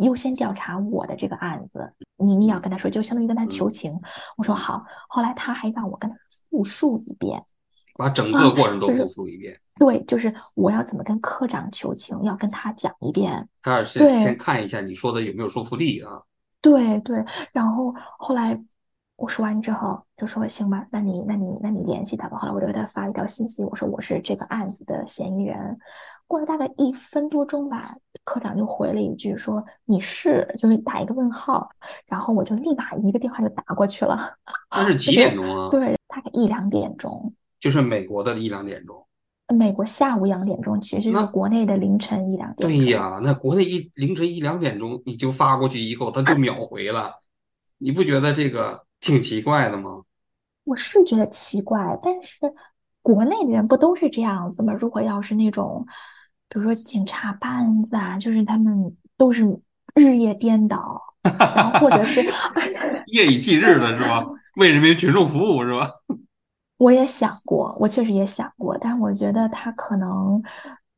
[0.00, 1.92] 优先调查我的这个案子。
[2.16, 4.00] 你你要跟他说，就相当于跟他求嗯情。
[4.36, 4.84] 我说好。
[5.08, 6.16] 后来他还让我跟他
[6.50, 7.42] 复述一遍
[7.96, 9.56] 把整啊，个过程都复述一遍。
[9.76, 13.48] 对，就是我要怎么跟科长求情，要跟他讲一遍。
[13.62, 16.22] 他是先先看一下你说的有没有说服力啊。
[16.60, 18.58] 对对，然后后来
[19.16, 22.38] 我说完之后就说行吧，那你那你那你联系他吧。
[22.38, 25.76] 后来我就给他发了一条信息，我说我是这个案子的嫌疑人。
[26.26, 27.84] 过了大概一分多钟吧，
[28.24, 31.68] 科长就回了一句说你是，就是打一个问号，
[32.06, 34.34] 然后我就立马一个电话就打过去了，
[34.70, 35.68] 那是 几点钟啊？
[35.70, 37.32] 对，大概一两点钟。
[37.60, 39.06] 就是美国的一两点钟。
[39.54, 42.78] 美国下午两点钟，其实就是那国内的凌晨一两点钟。
[42.78, 47.12] 对呀，那国内一凌晨一两点钟你就发过去以后，他就秒回了，
[47.76, 50.02] 你不觉得这个挺奇怪的吗？
[50.64, 52.38] 我是觉得奇怪，但是
[53.02, 54.72] 国内的人不都是这样子吗？
[54.72, 55.86] 如果要是那种，
[56.54, 59.44] 比如说警察办案子啊，就是他们都是
[59.96, 62.22] 日夜颠倒， 然后或者是，
[63.12, 64.24] 夜以继日的是吧？
[64.54, 65.90] 为人民群众服务是吧？
[66.78, 70.40] 我也想过，我确实也想过，但是我觉得他可能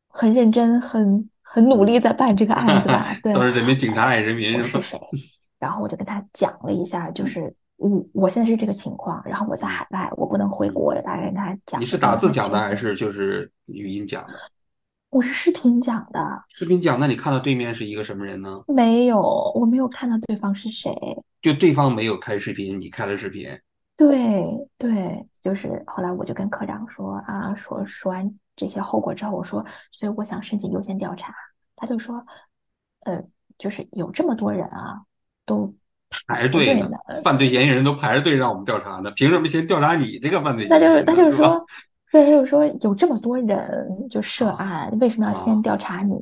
[0.09, 3.17] 很认真、很很努力在办这个案子吧。
[3.23, 4.61] 对，都是人民警察爱人民？
[5.59, 11.81] 然后我就跟他讲了一下，就是我我现在是这个情况，然后我在海外，我不能回国，大概跟他讲。
[11.81, 14.35] 你是打字讲的还是就是语音讲的？
[15.17, 18.63] 我是视频讲的，视频讲，那你看到对面是一个什么人呢？
[18.69, 19.19] 没有，
[19.55, 20.93] 我没有看到对方是谁。
[21.41, 23.49] 就对方没有开视频，你开了视频。
[23.97, 24.45] 对
[24.77, 31.33] 对，就是后来我就跟科长说啊，说说完这些后果之后，我说，所以我想申请优先调查。
[31.77, 32.23] 他就说，
[33.07, 33.19] 呃，
[33.57, 35.01] 就是有这么多人啊，
[35.47, 35.75] 都
[36.27, 36.91] 排着队呢，
[37.25, 41.05] 犯罪嫌疑人都排着队让我们调查呢，凭什么先调查你这个犯罪嫌疑人？
[41.07, 41.67] 那就是他就是说，
[42.13, 46.15] 对，他就是说有这么多人就涉案，为什么要先啊调查你？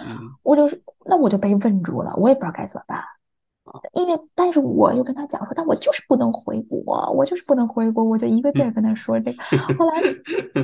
[0.00, 3.02] 嗯我就是那我就被问住了，我也不知道该怎么办。
[3.92, 9.42] 因为，但是我又跟他讲说，但我就是不能回国，我就是不能回国，我就一个劲儿跟他说这个。
[9.78, 10.02] 后来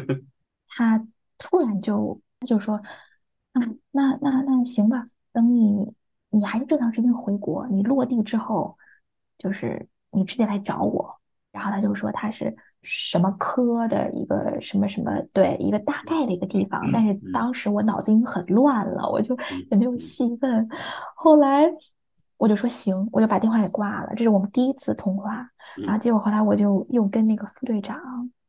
[0.69, 1.07] 他
[1.37, 2.77] 突然就他就说，
[3.53, 3.61] 啊，
[3.91, 5.93] 那那那行吧，等你
[6.31, 8.75] 你还是正常时间回国，你落地之后，
[9.37, 11.15] 就是你直接来找我。
[11.53, 16.81] 然后他就说他是什么科的一个什么什么，对，一个大概的一个地方。
[16.93, 19.37] 但是当时我脑子已经很乱了，我就
[19.71, 20.69] 也没有细问。
[21.17, 21.65] 后来
[22.37, 24.13] 我就说行，我就把电话给挂了。
[24.15, 25.49] 这是我们第一次通话。
[25.79, 27.99] 然后结果后来我就又跟那个副队长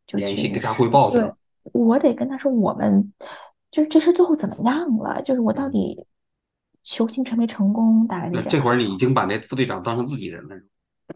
[0.05, 1.31] 就去联系给他汇报对。
[1.71, 3.11] 我得跟他说，我们
[3.71, 5.21] 就是这事最后怎么样了？
[5.23, 6.05] 就是我到嗯底
[6.83, 8.05] 求情成没成功？
[8.05, 8.41] 大概这。
[8.43, 10.67] 这会儿你已经把那副队长当成自己人了，是吧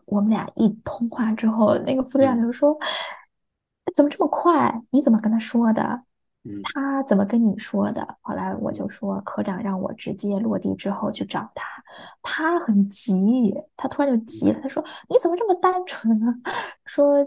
[0.05, 2.77] 我们俩一通话之后，那个副队长就说
[3.95, 4.81] ：“怎么这么快？
[4.91, 6.03] 你怎么跟他说的？
[6.45, 8.17] 嗯他怎么跟你说的？
[8.21, 11.83] 后来我就嗯说，科长让我直接落地之后去找他，
[12.21, 16.33] 他很急，他突然就急了，他说：“你怎么这么单纯啊？”
[16.85, 17.25] 说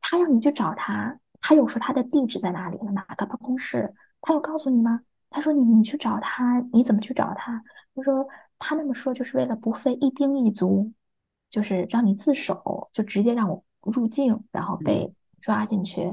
[0.00, 5.00] 他让你去找他，他有说他的地址在哪里了，哪个办公室，他有告诉你吗？
[5.28, 7.62] 他说你你去找他，你怎么去找他？
[7.94, 8.26] 他说
[8.58, 10.90] 他那么说就是为了不费一兵一卒，
[11.54, 16.12] 就是让你自首，就直接让我入境，然后嗯被抓进去。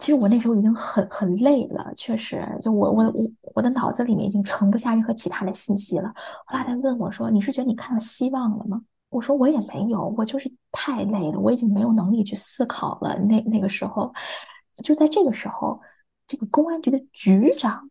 [0.00, 3.12] 其实我那时候已经很很累了，确实，就我我我
[3.54, 6.12] 我的脑子里面已经盛不下任何其他的信息了。
[6.46, 14.12] 后来他问我说：“你是觉得你看到希望了吗？”我说：“我也没有，我就是太累了，我已经没有能力去思考了。”那那个时候，
[14.82, 15.80] 就在这个时候，
[16.26, 17.88] 这个公安局的局长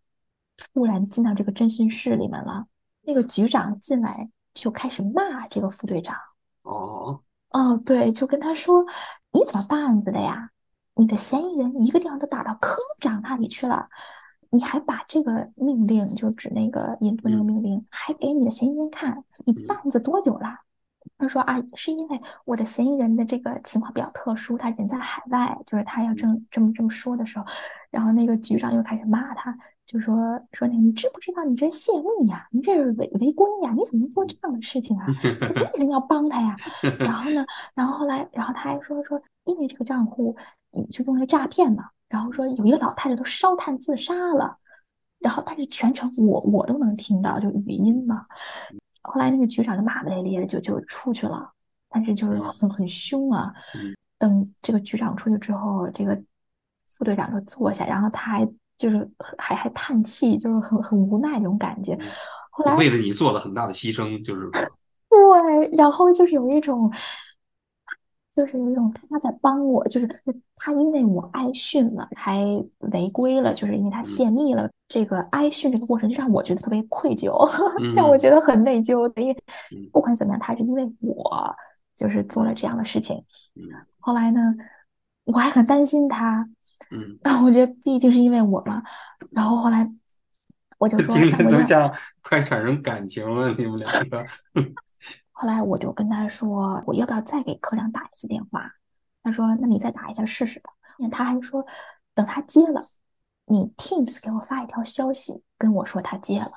[0.73, 2.65] 突然进到这个侦讯室里面了。
[3.01, 6.15] 那个局长进来就开始骂这个副队长。
[6.69, 8.85] 哦，哦，对，就跟他说
[9.33, 10.51] ：“你怎么办案子的呀？
[10.95, 13.89] 你的嫌疑人一个电话都打到科长那里去了，
[14.51, 20.47] 你还把这个命令，就指那个引渡那个嗯命令，还给你的嫌疑人看，你嗯办案子多久了？”
[21.17, 27.45] 他说啊，是因为我的嫌疑人的这个情况比较特殊，他人在海外，就是他要这么这么这么说的时候，
[27.89, 29.57] 然后那个局长又开始骂他，
[29.89, 30.15] 就说
[30.51, 35.07] 说那你知不知道你这是泄密呀，你这是违违规呀，你怎么能做这样的事情啊？
[35.23, 36.55] 你为什么要帮他呀？
[36.99, 40.37] 然后呢，然后后来，然后他还说说，因为这个账户
[40.69, 44.55] 你就用来诈骗嘛，然后说有一个老太太都烧炭自杀了，
[45.17, 48.27] 然后但是全程我我都能听到，就语音嘛。
[49.01, 51.51] 后来那个局长就骂骂咧咧的就就出去了，
[51.89, 53.51] 但是就是嗯很很凶啊。
[53.73, 56.21] 嗯等这个局长出去之后，这个
[56.87, 58.45] 副队长就坐下，然后他还
[58.79, 61.93] 就是还还叹气，就是很很无奈那种感觉。
[61.99, 62.07] 嗯。
[62.49, 64.49] 后来为了你做了很大的牺牲，就是，
[65.07, 66.91] 对，然后就是有一种，
[68.35, 70.07] 就是有一种他在帮我，就是
[70.55, 72.41] 他因为我挨训了，还
[72.91, 74.03] 违规了，就是因为他嗯。
[74.03, 77.31] 泄密了，这个挨训这个过程就让我觉得特别愧疚，
[77.81, 79.07] 嗯 让我觉得很内疚。
[79.13, 79.33] 的，因为
[79.75, 79.89] 嗯。
[79.91, 81.53] 不管怎么样，他是因为我
[81.95, 83.15] 就是做了这样的事情。
[83.55, 83.63] 嗯。
[83.99, 84.53] 后来呢，
[85.25, 86.47] 我还很担心他，
[86.91, 88.81] 嗯，然后我觉得毕竟是因为我嘛，
[89.31, 89.89] 然后后来
[90.77, 91.59] 我就说， 听着那我要。
[91.61, 94.23] 都像快产生感情了，你们两个。
[95.31, 98.71] 后来我就跟他说，我要不要再给科长打一次电话？
[99.23, 100.71] 他说，那你再打一下试试吧。
[101.11, 101.65] 他还说，
[102.13, 102.81] 等他接了，
[103.45, 106.51] 你 Teams 给我发一条消息，跟我说他接了。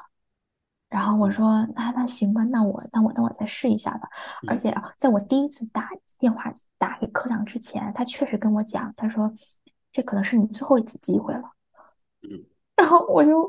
[0.88, 4.08] 然后我说，那那行吧，那我那我那我再试一下吧。
[4.48, 9.32] 而且啊，在我第一次打电话打给科长之前，他确实跟我讲，他说
[9.92, 11.42] 这可能是你最后一次机会了。
[12.22, 13.48] 嗯然后我就，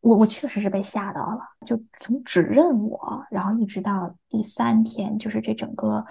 [0.00, 6.04] 我我确实是被吓到了，就从指认我，然后一直到第三天，就是这整个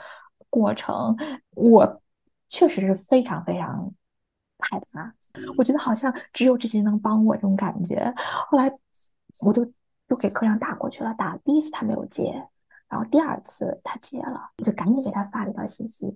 [0.49, 1.15] 过程，
[1.51, 2.01] 我
[2.49, 3.89] 确实是非常非常
[4.59, 5.13] 害怕。
[5.55, 8.13] 我觉得好像只有这些人能帮我这种感觉。
[8.49, 8.69] 后来
[9.41, 9.65] 我就
[10.07, 12.33] 又给科长打过去了，打第一次他没有接，
[12.89, 16.13] 然后第二次他接了，我就赶紧给他发了一条信息。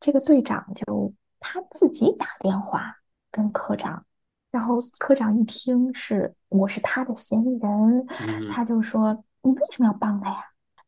[0.00, 1.12] 这个队长就
[1.46, 2.96] 他自己打电话
[3.30, 4.02] 跟科长。
[4.50, 10.36] 然后科长一听是我是他的嫌疑人，嗯他就说：“你为什么要帮他呀？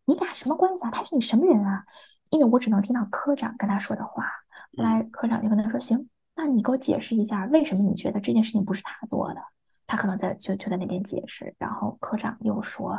[0.06, 0.90] 你俩什么关系啊？
[0.90, 1.84] 他是你什么人啊？”
[2.30, 4.24] 因为我只能听到科长跟他说的话。
[4.78, 9.40] 后来科长就跟他说：“行，那你给我解释一下，为什么你觉得这件事情不是他做的？”
[9.86, 12.98] 他可能在就就在那边解释，然后科长又说：“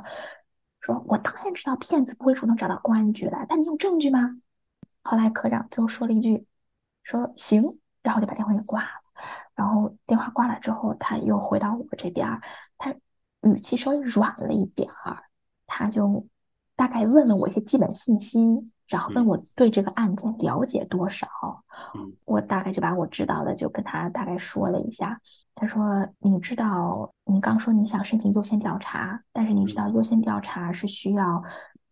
[0.79, 4.37] 说我当然知道骗子不会主动找到公安局来，但你有证据吗？”
[5.01, 6.45] 后来科长最后说了一句
[7.07, 7.63] ：“说行。”
[8.03, 8.89] 然后就把电话给挂了。
[9.55, 12.41] 然后电话挂了之后，他又回到我这边儿，
[12.77, 12.93] 他
[13.41, 15.23] 语气稍微软了一点儿，
[15.65, 16.25] 他就
[16.75, 18.39] 大概问了我一些基本信息，
[18.87, 21.27] 然后问我对这个案件了解多少。
[21.95, 25.19] 嗯我大概就把我知道的就跟他大概说了一下。
[25.55, 31.43] 他说：“你知道，你刚说你想申请优先调查，但是你知道优先调查是需要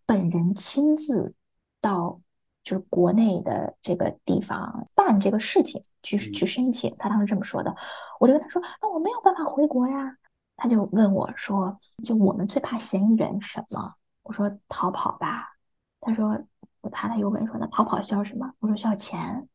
[0.06, 1.34] 本人亲自
[1.82, 2.21] 到。”
[2.65, 6.94] 就是国内的这个地方办这个事情，去去申请。
[6.98, 7.73] 他当时这么说的，
[8.19, 10.17] 我就跟他说：“那我没有办法回国呀。”
[10.58, 15.46] 他就问我说：“就我们最怕嫌疑人什么？”我说：“逃跑吧。”
[16.02, 16.35] 他说
[16.92, 19.48] ：“他他又问说那逃跑需要什么？”我说：“需要钱。”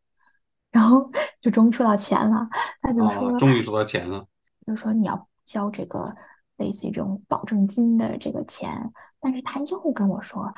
[0.71, 1.11] 然后
[1.41, 2.47] 就终于说到钱了，
[2.81, 4.25] 他就说：“哦，终于说到钱了。”
[4.65, 6.15] 就说你要交这个
[6.59, 10.49] 类似于这种保证金的这个钱，但是他又跟我说：“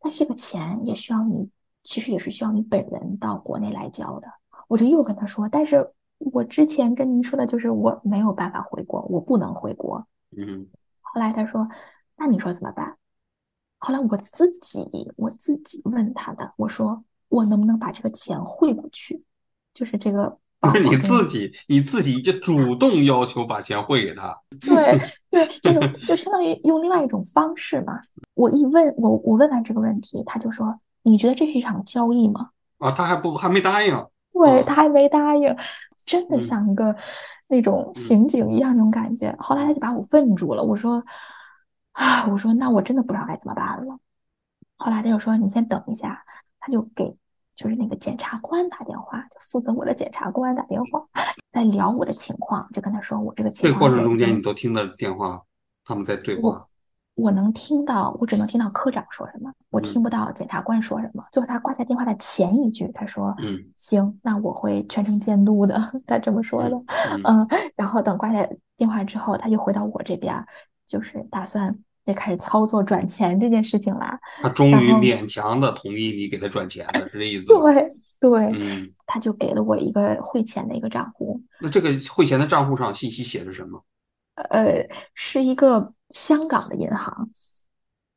[0.00, 1.48] 但是这个钱也需要你。”
[1.82, 4.28] 其实也是需要你本人到国内来交的。
[4.68, 5.86] 我就又跟他说，但是
[6.18, 10.06] 我之前跟您说的就是我没有办法回国，我不能回国。
[10.36, 10.66] 嗯。
[11.00, 11.68] 后来他说，
[12.16, 12.96] 那你说怎么办？
[13.78, 19.24] 后来我自己我自己问他的，我说我能不能把这个钱汇过去？
[19.72, 24.98] 就是这个 不是你自己你自己就主动要求把钱汇给他，对
[25.30, 27.98] 对，就是就相当于用另外一种方式嘛。
[28.34, 33.94] 我一问我我问完这个问题，他就说：“你觉得这是一场交易吗啊，他还不还没答应，？”
[34.32, 35.56] 对，嗯他还没答应，
[36.06, 36.94] 真的嗯像一个
[37.48, 39.34] 那种嗯刑警一样那种感觉。
[39.38, 41.04] 后来他就把我问住了，我说
[41.92, 43.98] ：“啊，我说那我真的不知道该怎么办了。”
[44.78, 46.24] 后来他就说：“你先等一下。”
[46.62, 47.16] 他就给
[47.56, 51.06] 就是那个检察官打电话，就负责我的检察官打电话，
[51.50, 55.42] 在聊我的情况，就跟他说我这个情这个过程中间你都听到电话，
[55.84, 56.66] 他们在对话，
[57.20, 61.24] 我能听到，我只能听到科长说什么，我嗯听不到检察官说什么。
[61.30, 66.70] 最后他挂下电话的前一句，他说：“嗯行，那我会全程监督的。”他这么说的。
[67.12, 70.46] 嗯嗯，然后等挂下电话之后，他又回到我这边儿，
[70.86, 74.18] 就是打算也开始操作转钱这件事情啦。
[74.42, 77.60] 他终于勉强的同意你给他转钱了，是这意思吗？
[77.72, 83.82] 对对，嗯，他就给了我一个汇钱的一个账户，那这个汇钱的账户上信息写着什么？
[84.34, 87.30] 呃，是一个香港的银行，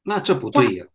[0.03, 0.85] 那这不对呀，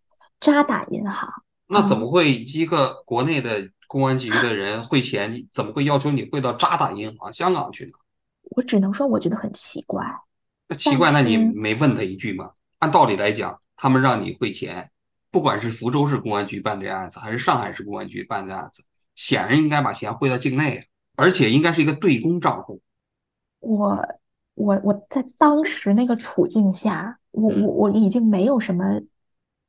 [0.41, 1.33] 渣打银行。
[1.67, 7.93] 那怎么会一个国内的公安局的人汇钱，你怎么会要求你汇到渣打银行香港去呢？
[8.51, 10.05] 我只能说我觉得很奇怪。
[10.69, 12.53] 那奇怪，那你没问他一句吗？
[12.79, 14.91] 按道理来讲，他们让你汇钱，
[15.31, 18.83] 不管是福州市公安局办这案子，还是上海市公安局办这案子，
[19.15, 20.85] 显然应该把钱汇到境内啊，
[21.17, 22.81] 而且应该是一个对公账户。
[23.61, 24.03] 我
[24.59, 29.01] 我我在当时那个处境下，我嗯我我已经没有什么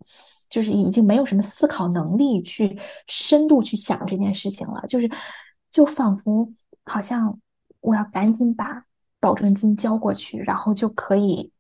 [0.01, 2.77] 思，就是已经没有什么思考能力去
[3.07, 5.09] 深度去想这件事情了，就是
[5.69, 6.51] 就仿佛
[6.85, 7.39] 好像
[7.81, 8.83] 我要赶紧把
[9.19, 11.51] 保证金交过去，然后就可以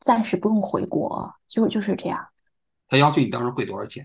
[0.00, 2.26] 暂时不用回国，就就是这样。
[2.88, 4.04] 他要求你当时汇多少钱？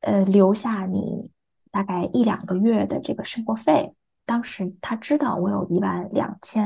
[0.00, 1.30] 呃，留下你
[1.70, 3.94] 大概一两个月的这个生活费。
[4.24, 6.64] 当时他知道我有一万两千、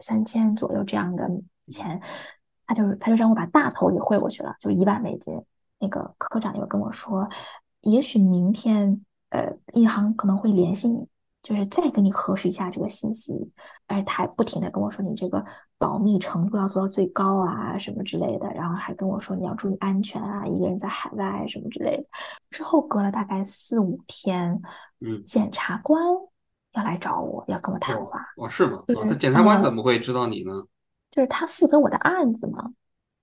[0.00, 1.28] 三千左右这样的
[1.68, 2.00] 钱，
[2.66, 5.34] 他就是他就让我把大头也汇过去了，就是一万美金。
[5.80, 7.28] 那个科长又跟我说，
[7.82, 11.06] 也许明天呃银行可能会联系你，
[11.42, 13.52] 就是再跟你核实一下这个信息。
[13.86, 15.44] 而且他还不停的跟我说，你这个
[15.78, 18.48] 保密程度要做到最高啊，什么之类的。
[18.52, 22.04] 然后还跟我说你要注意安全啊，一个人在海外什么之类的。
[22.50, 24.60] 之后隔了大概四五天，
[25.00, 26.02] 嗯，检察官
[26.72, 28.82] 要来找我，要跟我谈哦话，哦，是吗？
[28.88, 30.52] 就是哦那检察官呃怎么会知道你呢？
[31.10, 32.70] 就是他负责我的案子嘛。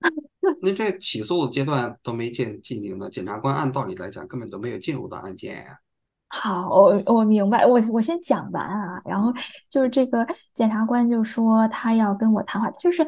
[0.60, 5.78] 那这起诉阶段都没进进行的，检察官按道理来讲根本都没有进入到案件呀。
[6.28, 9.32] 好，我我明白，我我先讲完啊，然后
[9.70, 13.06] 就是这个检察官就说他要跟我谈话，就是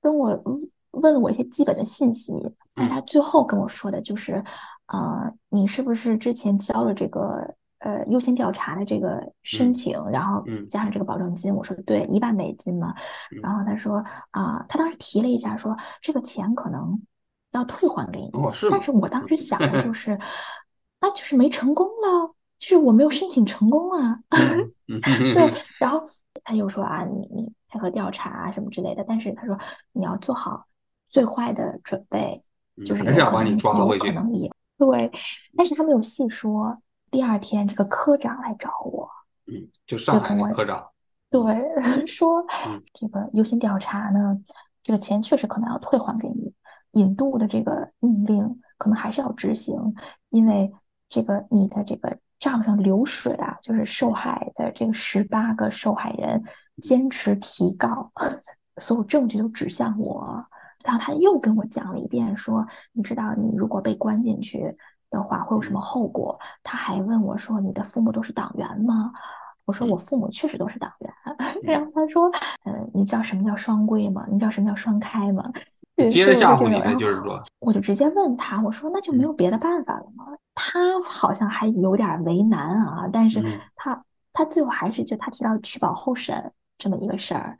[0.00, 2.32] 跟我问问我一些基本的信息，
[2.72, 4.42] 但是他最后跟我说的就是，
[4.86, 7.54] 呃，你是不是之前交了这个
[7.84, 11.54] 呃优先调查的这个申嗯请，然后嗯加上这个保证金？
[11.54, 12.94] 我说对，一万美金嘛，
[13.30, 17.00] 嗯然后他说啊、他当时提了一下说这个钱可能
[17.52, 18.82] 要退还给你，哦，是吗但？
[18.82, 20.18] 是我当时想的就 是，
[21.00, 22.34] 那就是没成功了。
[22.56, 24.18] 就是我没有申请成功啊，
[24.88, 26.08] 对，然后
[26.44, 29.58] 他又说啊，你你配合调查啊什么之类的，但是他说
[29.92, 30.64] 你要做好
[31.08, 32.42] 最坏的准备，
[32.86, 33.12] 就是有。
[33.98, 35.10] 可能也对，
[35.56, 36.74] 但是他没有细说。
[37.14, 39.08] 第二天这个科长来找我，
[39.46, 40.84] 嗯，就上海的科长。
[41.30, 41.40] 对，
[42.08, 44.36] 说嗯这个优先调查呢，
[44.82, 46.52] 这个钱确实可能要退还给你，
[47.00, 49.76] 引渡的这个命令可能还是要执行，
[50.30, 50.72] 因为
[51.08, 56.42] 这个你的这个账上流水啊，就是受害的这个十八个受害人
[56.82, 58.10] 坚持提告，
[58.82, 60.44] 所有证据都指向我。
[60.82, 64.76] 然后他又跟我讲了一遍，说你知道你如果被关进去
[65.14, 66.38] 的话会有什么后果？
[66.62, 69.12] 他还问我说你的父母都是党员吗？
[69.64, 71.12] 我说我父母确实都是党员。
[71.62, 72.30] 然后他说，
[72.64, 74.26] 呃，你知道什么叫双规吗？
[74.30, 75.50] 你知道什么叫双开吗？
[75.96, 80.26] 就这种然后就是说，我就直接问他，我说那就没有别的办法了吗？
[80.54, 87.56] 他好像还有点为难啊，但是嗯他他最后还是就他提到取保候审这么一个事儿，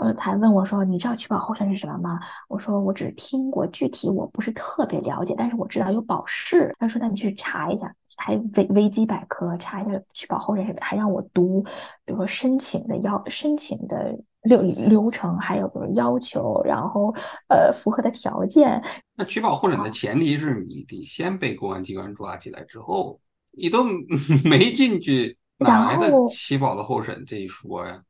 [0.00, 2.18] 呃，他还问我说你知道取保候审是什么吗？
[2.48, 6.74] 我说我只听过，具体我不是特别了解，但是我知道有保释。
[6.78, 11.62] 他说那你去查一下，还维维基百科查一下取保候审是什么，还让我读，
[12.04, 17.14] 比如说申请的要申请的流流程，还有比如要求，然后
[17.48, 18.82] 呃符合的条件，
[19.14, 23.20] 那取保候审的前提是你得先被公安机关抓起来之后，
[23.50, 23.84] 你都
[24.48, 28.02] 没进去，哪来的然后起保的候审这一说呀？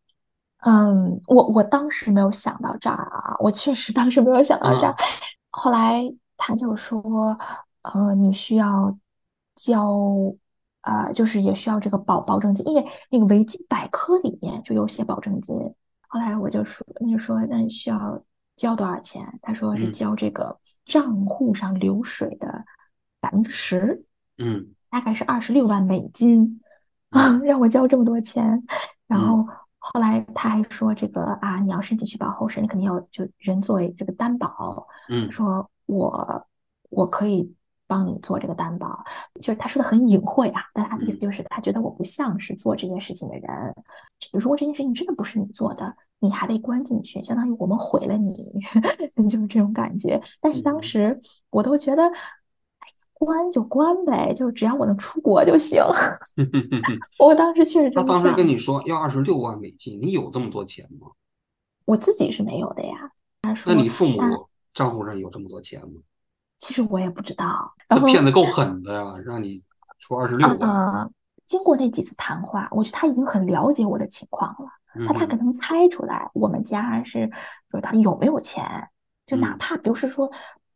[0.63, 4.95] 嗯，我我当时没有想到这儿啊，我确实当时没有想到这儿。
[5.51, 6.03] 后来
[6.37, 7.37] 他就说，
[7.83, 8.97] 呃，你需要
[9.57, 9.95] 交
[10.83, 15.57] 呃，就是也需要这个保保证金，因为那个维基百科里面就有写保证金。
[16.09, 18.23] 后来我就说，那就说那需要
[18.57, 19.23] 交多少钱？
[19.43, 22.65] 他说是嗯交这个账户上流水的
[23.21, 24.05] 百分之十，
[24.39, 26.61] 嗯大概是二十六万美金
[27.11, 28.63] 啊， 让我交这么多钱。
[29.07, 29.47] 然后
[29.81, 35.31] 后来他还说这个啊，你要申请续保候审，你肯定要就人作为这个担保，嗯。
[35.31, 36.47] 说我
[36.91, 37.55] 我可以
[37.87, 39.03] 帮你做这个担保，
[39.41, 41.21] 就是他说的很隐晦啊，但他的意思嗯。
[41.21, 43.75] 就是他觉得我不像是做这件事情的人。
[44.33, 48.35] 如果这件事情真的不是你做的，你还被关进去，相当于我们毁了你，
[49.29, 50.21] 就是这种感觉。
[50.41, 50.83] 但是当嗯。
[50.83, 52.13] 时我都觉得，哎，
[53.21, 55.83] 关就关呗，就是只要我能出国就行。
[57.21, 61.09] 我当时确实这 他当时跟你说要二十六万美金，你有这么多钱吗？
[61.85, 63.13] 我自己是没有的呀。
[63.43, 66.01] 他说，那你父那母账户上有这么多钱吗？
[66.59, 67.71] 其实我也不知道。
[67.89, 69.63] 然后这骗子够狠的呀，让你
[69.99, 70.59] 出二十六万。
[70.61, 71.11] 呃，
[71.45, 74.67] 经过那几次谈话，我觉得他已经很了解我的情况了。
[74.97, 77.25] 嗯他大概能猜出来我们家是，
[77.71, 78.65] 就是他有没有钱，
[79.25, 80.29] 就哪嗯怕不是说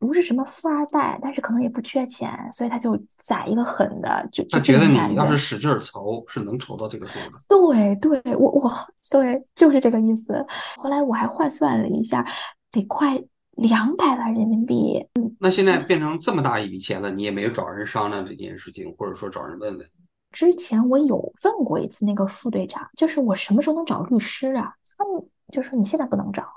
[0.07, 5.45] 不是什么富二代，但是可能也不缺钱，所以他就宰一个狠的，就他觉得你要是。
[5.45, 7.39] 使劲儿筹，是能筹到这个数的。
[7.49, 8.71] 对对，我我
[9.11, 10.45] 对就是这个意思。
[10.77, 12.27] 后来我还换算了一下，
[12.71, 15.07] 得快两百万人民币。
[15.15, 19.87] 嗯那现在变成这么大一笔钱了，你也没有找人商量这件事情，或者说找人问问。
[20.33, 24.73] 之前我有问过一次那个副队长，就是我什么时候能找律师啊？
[24.97, 26.49] 他们就说你现在不能找，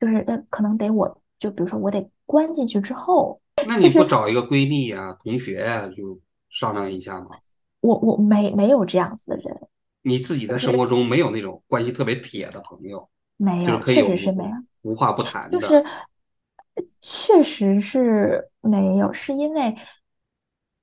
[0.00, 7.26] 就是那可能得我就比如说我得关进去之后，那你不找一个闺蜜呀、同学呀、就商量一下吗？
[7.80, 9.68] 我我没没有这样子的人，
[10.02, 14.50] 你自己在生活中没有那种关系特别铁的朋友，没有，就是可以确有实是没有，
[14.82, 15.58] 无话不谈的。
[15.58, 19.74] 就是呃确实是没有，是因为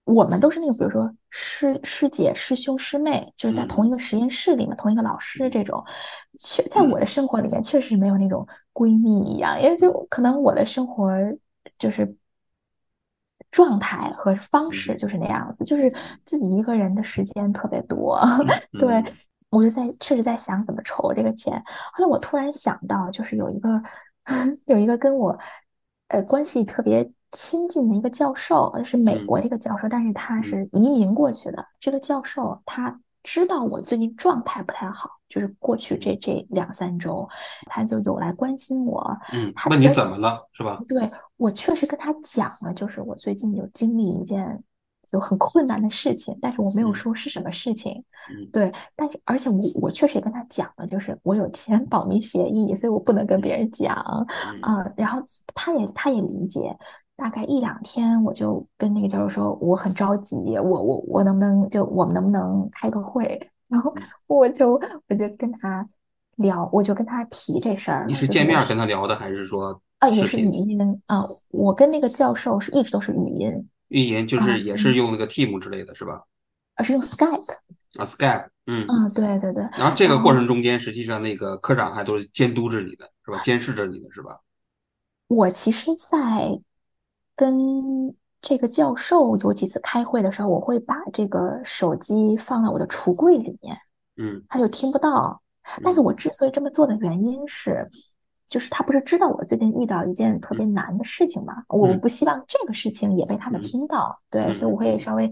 [0.07, 3.67] 我们都是那个，比如说师师姐、师兄、师妹，就是在嗯。
[3.67, 5.83] 同一个实验室里面，同一个老师这种，
[6.39, 11.11] 确在我的生活里面确实没有那种闺蜜一样，因为就可能我的生活
[11.77, 12.15] 就是
[13.51, 15.93] 状态和方式就是那样子，就是
[16.25, 18.19] 自己一个人的时间特别多，
[18.79, 19.05] 对嗯，
[19.49, 21.61] 我就在确实在想怎么筹这个钱。
[21.93, 23.81] 后来我突然想到，就是有一个
[24.67, 25.37] 有一个跟我
[26.09, 31.63] 呃关系特别亲近的一个教授，是美嗯国的一个教授，但是他嗯是移民过去的。
[31.79, 37.29] 这个教授他知道我最近状态不太好，就是过去这这两三周，
[37.67, 39.15] 他就有来关心我。
[39.31, 40.81] 嗯，他觉得问你怎么了是吧？
[40.88, 44.63] 对，我确实跟他讲了，就是我最近有经历一件
[45.11, 48.03] 就很困难的事情，但是我没有嗯说是什么事情。
[48.31, 53.95] 嗯对，但是而且我我确实也跟他讲了，就是我有签保密协议，所以我不能跟别人讲
[54.53, 55.21] 嗯啊、然后
[55.53, 56.75] 他也他也理解，
[57.18, 63.49] 大概一两天我就跟那个教授说我很着急，我我我能不能就我们能不能开个会？
[63.68, 65.86] 然后嗯 我就我就跟他
[66.38, 70.45] 聊，我就跟他提这事儿，你是见面跟他聊的，还是说啊，也是语？
[70.47, 76.24] 音啊，我跟那个教授是一直都是语音，语音就啊是也是用那个 Team 之类的是吧？
[76.76, 77.51] 而是用 Skype。
[77.97, 78.86] 啊，Skype，嗯。
[78.88, 79.63] 嗯，对对对。
[79.72, 83.41] 然后这个过程中间，实际上那个科长还都是监督着你的，是吧？
[83.43, 84.39] 监视着你的，是吧？
[85.28, 86.61] 我其实，在
[87.38, 93.77] 跟这个教授有几次开会的时候，我会把这个手机放到我的橱柜里面，
[94.17, 95.41] 嗯他就听不到。
[95.83, 97.89] 但是我之所以这么做的原因是，
[98.47, 105.29] 就是他不是知道我最近遇到一件特别难的事情嘛，我嗯不希望这个事情也被他们嗯听到，对，嗯所以我会稍微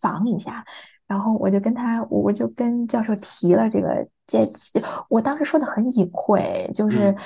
[0.00, 0.64] 防一下。
[1.06, 7.16] 然后我就跟他，我我就跟教授提了这个借期，我当时说的很隐晦，就是嗯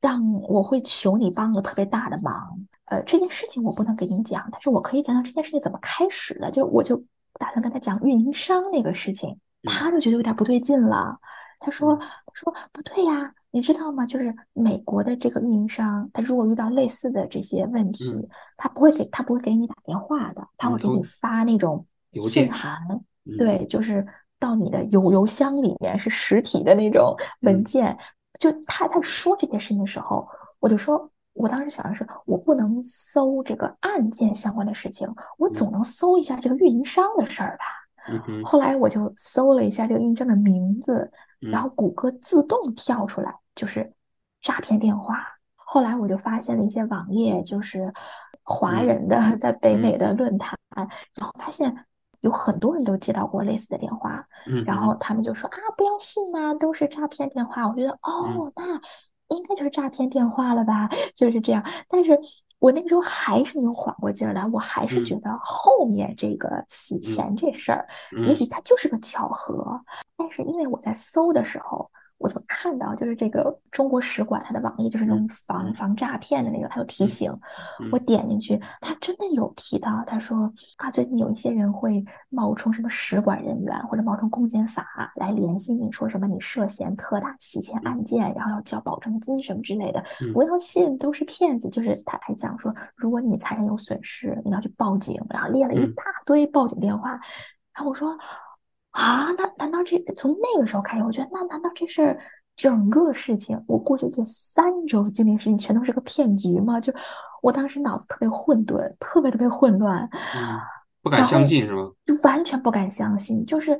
[0.00, 2.58] 让我会求你帮个特别大的忙。
[2.92, 6.50] 呃，这件事情我不能给你讲，但是我可以讲讲这件事情怎么开始的。
[6.50, 6.94] 就我就
[7.40, 11.18] 打算跟他讲运营商那个事情，他就觉得有点不对劲了。
[11.58, 14.04] 他说：“他说不对呀，你知道吗？
[14.04, 18.28] 就是美国的这个运营商，他如果遇到类似的这些问题，嗯
[18.58, 21.86] 他不会给他不会给你打电话的，他会给嗯你发那种
[22.20, 22.76] 信函。
[23.24, 24.04] 嗯对，就是
[24.38, 27.96] 到你的邮邮箱里面是实体的那种文嗯件。
[28.38, 30.28] 就他在说这件事情的时候，
[30.58, 35.08] 我就说，我当时想的是，我不能搜这个案件相关的事情，
[35.38, 37.64] 我总能搜一下这个运营商的事儿吧。
[38.08, 41.08] 嗯后来我就搜了一下这个运营商的名字，
[41.38, 41.74] 然后嗯。
[41.76, 43.92] 谷歌自动跳出来就是
[44.40, 45.24] 诈骗电话。
[45.54, 47.92] 后来我就发现了一些网页，就是
[48.42, 49.36] 华嗯人的。
[49.38, 50.58] 在北嗯美的论坛，
[51.14, 51.72] 然后发现
[52.20, 57.68] 有很多人都接到过类似的电话，嗯然后他们就说啊，不要信呐、都是诈骗电话。
[57.68, 58.36] 我觉得嗯。
[58.36, 58.80] 哦，那
[59.32, 61.64] 应该就是诈骗电话了吧，就是这样。
[61.88, 62.18] 但是
[62.58, 67.86] 我那个时候还是没有缓过劲儿来，我还是觉得后面这个洗钱这事儿，
[68.26, 69.80] 也许它就是个巧合。
[70.16, 71.90] 但是因为我在搜的时候。
[72.22, 77.30] 我就看到，就是这个中国使馆它的网页，就是那种防防诈骗的那个，它有提醒。
[77.90, 90.02] 我点进去，它真的有提到，他说啊，最近有一些人会冒充什么使馆人员或者冒充公检法来联系你，说什么你涉嫌特大洗钱案件，然后要交保证金什么之类的，
[90.32, 91.68] 不要信，都是骗子。
[91.68, 97.10] 就是他还讲说，如果你财产有损失，你要去报警，然后列了一大堆报警电话。
[97.74, 98.16] 然后我说。
[98.92, 102.18] 啊，那难道这从那个时候开始，我觉得那难道这事儿
[102.54, 106.78] 整个事情，我过去这三周经历事情全都是个骗局吗？
[106.78, 106.92] 就
[107.40, 110.08] 我当时脑子特别混沌，特别特别混乱，
[111.02, 111.90] 不敢相信是吗？
[112.04, 113.78] 就完全不敢相信，就是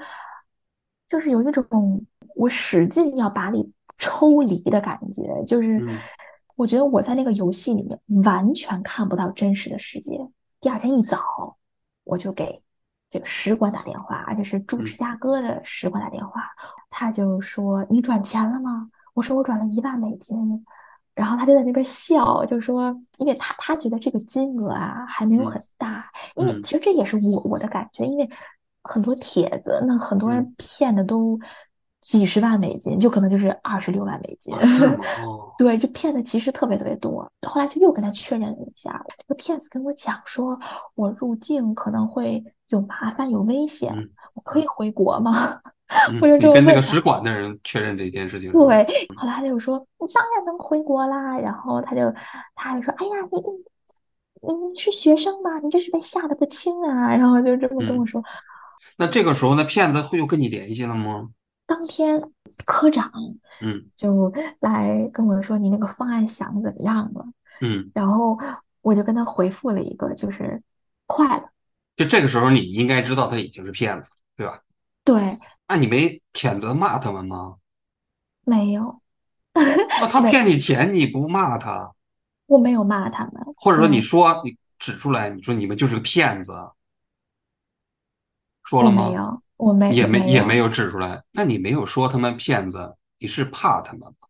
[1.11, 2.05] 就是有一种
[2.35, 5.79] 我使劲要把你抽离的感觉，就是
[6.57, 10.27] 我觉得我在那个游戏里面完全看不到真实的世界。
[10.59, 11.59] 第二天一早，
[12.05, 12.63] 我就给。
[13.13, 16.43] 这个使馆打电话，而且是驻芝加哥的使馆打电话，
[16.91, 20.37] 他就说：“你转钱了吗？”我说：“我转了一万美金。”
[21.15, 28.29] 然后他就在那边笑，就说：“因为他他觉得这个金额啊还没有很大，因为其实这也是我我的感觉，因为
[28.83, 31.39] 很多帖子，那很多人骗的都。”
[32.03, 34.53] 几十万美金，就可能就是二十六万美金。
[35.57, 37.27] 对，就骗的其实特别特别多。
[37.47, 40.59] 后来就又跟他确认了一下，这个骗子跟我讲说，
[40.97, 43.95] 我入境可能会有麻烦、有危险，
[44.35, 45.61] 我可以回国吗？
[46.21, 48.51] 我就跟那个使馆的人确认这件事情。
[48.51, 48.85] 对，
[49.15, 51.39] 后来他就说，你当然能回国啦。
[51.39, 52.13] 然后他就，
[52.55, 53.39] 他还说，哎呀，你
[54.49, 55.59] 你你是学生吗？
[55.63, 57.15] 你这是被吓得不轻啊。
[57.15, 58.21] 然后就这么跟我说。
[58.97, 61.29] 那这个时候，那骗子会又跟你联系了吗？
[61.73, 62.21] 当天
[62.67, 63.11] 科长
[63.63, 67.25] 嗯就来跟我说你那个方案想的怎么样了
[67.63, 68.39] 嗯，然后
[68.83, 70.63] 我就跟他回复了一个就是
[71.07, 71.51] 快了。
[71.97, 74.61] 就这个时候你应该知道他已经是骗子，对吧？
[75.03, 75.39] 对。
[75.67, 77.57] 那你没谴责骂他们吗？
[78.45, 79.01] 没有。
[79.55, 81.91] 那 他骗你钱你不骂他？
[82.47, 83.35] 我没有骂他们。
[83.57, 86.53] 或者说你说你指出来，你说你们就是个骗子，
[88.65, 89.09] 说了吗？
[89.09, 89.43] 没有。
[89.63, 94.29] 我没也没也没有指出来，那你没有说他们骗子，你是怕他们吗？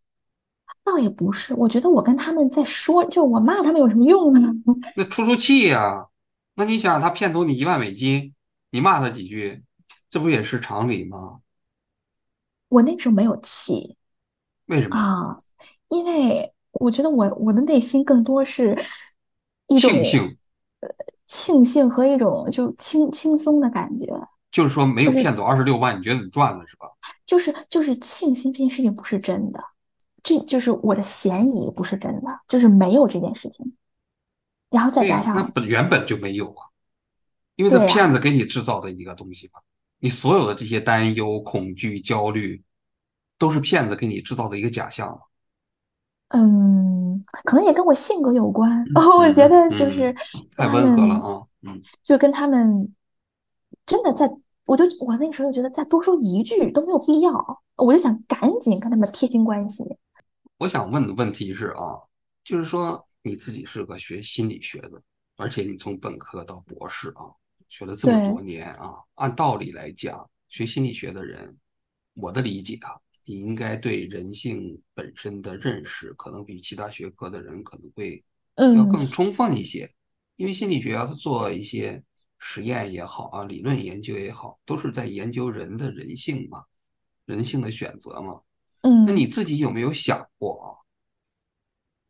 [0.84, 4.52] 倒也不是，我觉得我跟他们在说，就我骂他们有什么用呢？
[4.94, 6.06] 那出出气呀！
[6.56, 8.34] 那你想，他骗走你一万美金，
[8.72, 9.62] 你骂他几句，
[10.10, 11.40] 这不也是常理吗？
[12.68, 13.96] 我那时候没有气，
[14.66, 15.40] 为什么啊？
[15.88, 18.78] 因为我觉得我我的内心更多是
[19.68, 20.36] 一种庆幸，
[20.80, 20.88] 呃，
[21.26, 24.06] 庆幸和一种就轻轻松的感觉。
[24.52, 26.86] 就是说没有骗走二十六万，你觉得你赚了是吧？
[27.26, 29.64] 就是就是庆幸这件事情不是真的，
[30.22, 33.74] 这就是我的嫌疑不是真的，就是没有这件事情，
[34.68, 36.68] 然后再加上那本原本就没有啊，
[37.56, 39.60] 因为这骗子给你制造的一个东西嘛，
[40.00, 42.62] 你所有的这些担忧、恐惧、焦虑，
[43.38, 45.20] 都是骗子给你制造的一个假象嘛。
[46.28, 48.84] 嗯，可能也跟我性格有关，
[49.18, 50.14] 我觉得就是
[50.58, 52.94] 太温和了啊，嗯，就跟他们。
[53.84, 54.30] 真的在，
[54.66, 59.84] 我就我那个时候觉得再多说一句都没有必要，我就想赶紧跟他们撇清关系。
[60.58, 61.98] 我想问的问题是啊，
[62.44, 65.02] 就是说你自己是个学心理学的，
[65.36, 67.26] 而且你从本科到博士啊，
[67.68, 71.58] 学了这么多年啊，按道理来讲，学心理学的人，
[72.14, 72.94] 我的理解啊，
[73.24, 78.22] 你应该对人性本身的认识，可能比其他学科的人可能会
[78.76, 79.92] 要更充分一些，
[80.36, 82.00] 因为心理学要做一些。
[82.44, 86.64] 实验也好啊，理论研究也好，都是在研究人的人性嘛，
[87.24, 88.40] 人性的选择嘛。
[88.80, 90.66] 嗯，那你自己有没有想过啊？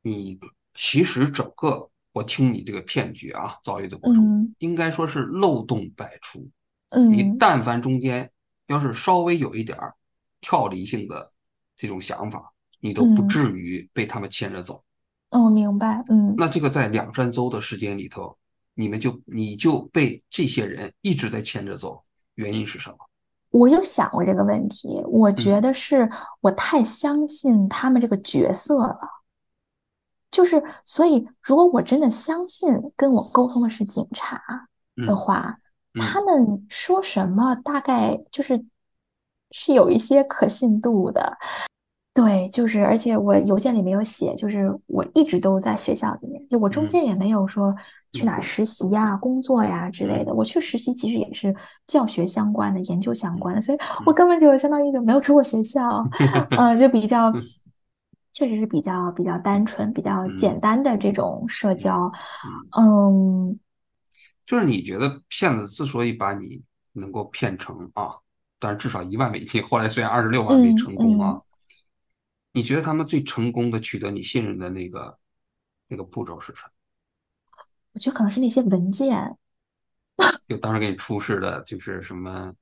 [0.00, 0.40] 你
[0.72, 6.48] 其实整个，我听你这个骗局啊，遭遇的过程，应该说是漏洞百出。
[6.88, 8.32] 嗯，你但凡中间
[8.68, 9.94] 要是稍微有一点儿
[10.40, 11.30] 跳离性的
[11.76, 14.82] 这种想法，你都不至于被他们牵着走。
[15.28, 16.02] 哦，明白。
[16.08, 18.34] 嗯，那这个在两三周的时间里头。
[18.74, 22.02] 你们就你就被这些人一直在牵着走，
[22.34, 22.96] 原因是什么？
[23.50, 26.08] 我有想过这个问题，我觉得是
[26.40, 28.98] 我太相信他们这个角色了。
[30.30, 34.42] 就是，所以如果我真的相信跟我沟通的是警察
[35.06, 35.54] 的话，
[36.00, 38.64] 他们说什么大概就是
[39.50, 41.36] 是有一些可信度的。
[42.14, 47.74] 对，就是，而且我邮件里没有写，就是我一直都在学校里面，就我中间也没有说。
[48.12, 50.34] 去哪实习呀、工作呀之类的。
[50.34, 51.54] 我去实习其实也是
[51.86, 56.06] 教学相关的、研究相关的，所以我根本就相当于就没有出过学校，
[56.58, 57.32] 嗯，就比较
[58.32, 62.10] 确实是比较比较单纯、比较嗯简单的这种社交。
[62.76, 63.60] 嗯，嗯
[64.44, 68.10] 就是你觉得骗子之所以把你能够骗成啊，
[68.58, 71.42] 但是至少一万美金，后来虽然二十六万没嗯成功啊，嗯，
[72.54, 75.18] 你觉得他们最成功的取得你信任的那个
[75.88, 76.70] 那个步骤是啥？
[77.93, 79.36] 我觉得可能是那些文件。
[80.47, 82.53] 就当时给你出示的就是什么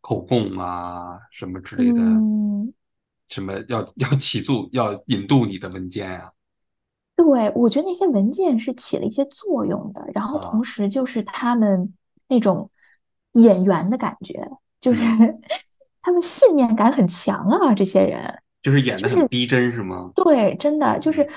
[0.00, 2.72] 口供啊，什么之类的，嗯，
[3.28, 6.30] 什么要要起诉、要引渡你的文件呀、
[7.16, 11.92] 对，我觉得那些文件是起了一些作用的，然后同啊，时就是他们
[12.28, 12.70] 那种
[13.32, 14.46] 演员的感觉，
[14.78, 15.40] 就是嗯，
[16.02, 20.12] 他们信念感很强啊，这些人就是演的很逼真是吗？
[20.14, 21.14] 对，真的就嗯。
[21.14, 21.28] 是，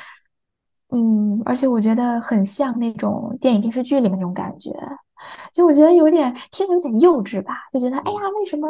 [0.89, 4.71] 嗯，而且我觉得很像那种电影电视剧里面那种感觉，
[5.53, 8.69] 就我觉得有点听着有点幼稚吧，就觉得哎呀，嗯为什么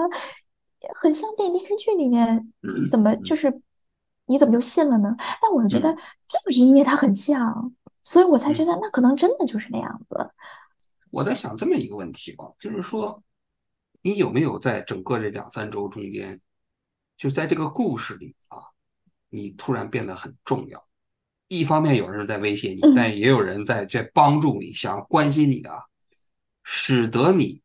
[0.96, 2.54] 很像电影电视剧里面，
[2.90, 3.62] 怎么就嗯是
[4.26, 5.16] 你怎么就信了呢？
[5.42, 5.98] 但我觉得嗯
[6.28, 7.72] 正是因为它很像，
[8.04, 10.32] 所以我才觉嗯，得那可能真的就是那样子。
[11.12, 13.22] 我在想这么一个问题啊，就是说，
[14.02, 16.40] 你有没有在整个这两三周中间，
[17.16, 18.58] 就在这个故事里啊，
[19.30, 20.87] 你突然变得很重要？
[21.48, 25.76] 一方面有人在威胁你，嗯但也有人在在帮助你，想要关心你啊，
[26.64, 27.62] 使得你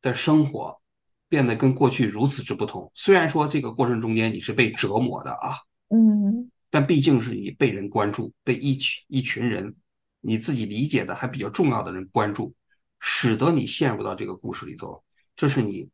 [0.00, 0.80] 的生活
[1.28, 2.90] 变得跟过去如此之不同。
[2.94, 5.56] 虽然说这个过程中间你是被折磨的啊，
[5.88, 9.74] 嗯但毕竟是你被人关注，被一群一群人
[10.20, 12.54] 你自己理解的还比较重要的人关注，
[13.00, 15.02] 使得你陷入到这个故事里头，
[15.36, 15.88] 这是你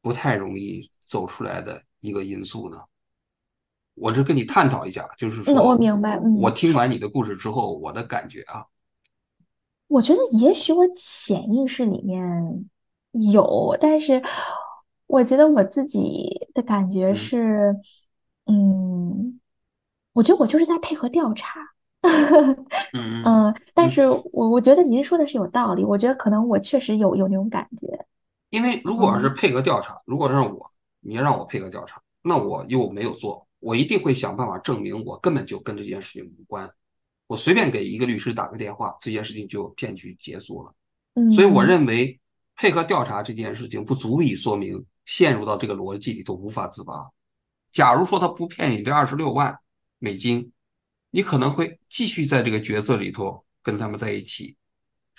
[0.00, 2.78] 不太容易走出来的一个因素呢。
[3.94, 6.54] 我这跟你探讨一下，就是说，我明白，我嗯。
[6.54, 8.66] 听完你的故事之后，我的感觉啊，
[9.88, 12.68] 我觉得也许我潜意识里面
[13.32, 14.22] 有，但是
[15.06, 17.76] 我觉得我自己的感觉嗯是，
[18.46, 19.40] 嗯，
[20.12, 21.60] 我觉得我就是在配合调查。
[22.92, 27.86] 嗯嗯，但嗯，是我我觉得您说的是有道理，我觉得可能我确实有有那种感觉。
[28.50, 30.70] 因为如果要是嗯配合调查，如果让我，
[31.00, 36.70] 你让我配合调查，那我又没有做，我一定会想办法证明我根本就跟这件事情无关。
[37.26, 40.74] 我随便给一个律师打个电话，这件事情就骗局结束了。
[41.32, 42.20] 所以我嗯认为
[42.56, 47.10] 配合调查这件事情不足以说明陷入到这个逻辑里头无法自拔。
[47.72, 49.58] 假如说他不骗你这二十六万
[49.98, 50.52] 美金，
[51.10, 54.56] 你可能会继续在这个角色里头跟他们在一起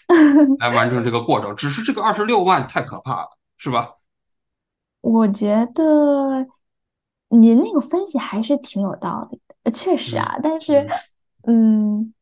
[0.59, 1.55] 来完成这个过程。
[1.55, 3.89] 只是这个二十六万太可怕了，是吧？
[5.01, 6.45] 我觉得
[7.35, 10.87] 您那个分析还是挺有道理的，呃确实嗯啊，但是，
[11.43, 12.13] 嗯嗯，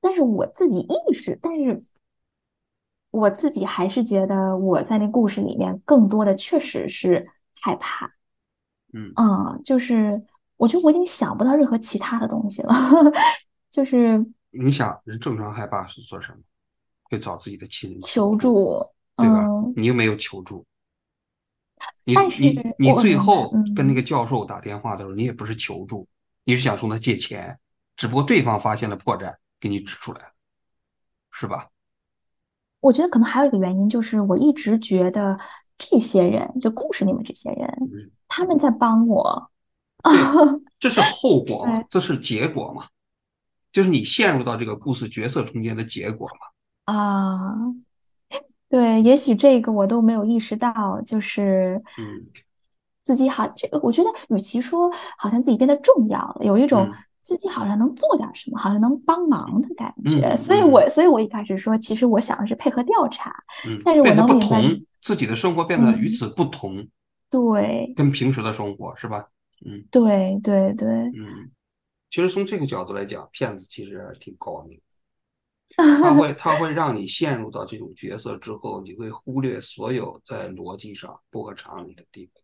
[0.00, 1.80] 但是我自己意识，但是
[3.10, 7.26] 我自己还是觉得我在那故事里面更多的确实是
[7.60, 8.06] 害怕，
[8.92, 10.22] 嗯，嗯，就是
[10.56, 12.74] 我觉得我已经想不到任何其他的东西了，
[13.70, 16.38] 就是你想，人正常害怕是做什么？
[17.04, 18.86] 会找自己的亲人求求助，助，
[19.16, 19.44] 对吧？
[19.44, 20.64] 嗯，你又没有求助，
[22.04, 23.94] 你你你最后跟那嗯。
[23.94, 26.06] 个教授打电话的时候，你也不是求助，
[26.44, 27.58] 你是想从他借钱，
[27.96, 30.32] 只不过对方发现了破绽，给你指出来了，
[31.30, 31.68] 是吧？
[32.80, 35.38] 我觉得可能还有一个原因，就是我一直觉得
[35.76, 39.50] 这些人，就故事里面这些人，嗯，他们在帮我。
[40.02, 40.12] 对，
[40.80, 42.86] 这是后果嘛，这是结果嘛，
[43.70, 46.94] 就是你陷入到这个故事角色中间的结果嘛。
[46.94, 47.54] 啊，
[48.70, 52.26] 对，也许这个我都没有意识到，就是嗯。
[53.02, 56.94] 自己好，这个我觉得与其说好像自己变得重要了，有一种嗯。
[57.22, 60.20] 自己好像能做点什么，好像能帮忙的感觉。
[60.20, 63.34] 嗯所以嗯我，所以我一开始说，其实我想的是配合调查，
[63.66, 66.86] 嗯，但是我变得不能明白，同，自己的生活变得与嗯，此不同，
[67.28, 69.24] 对，跟平时的生活是吧？
[69.66, 69.84] 嗯。
[69.90, 71.50] 对，对，对，嗯，
[72.10, 74.80] 其实从这个角度来讲，骗子其实还挺高明。
[75.76, 82.39] 他 会他会让你陷入到这种角色之后，你会忽略所有在逻辑上不合常理的地方。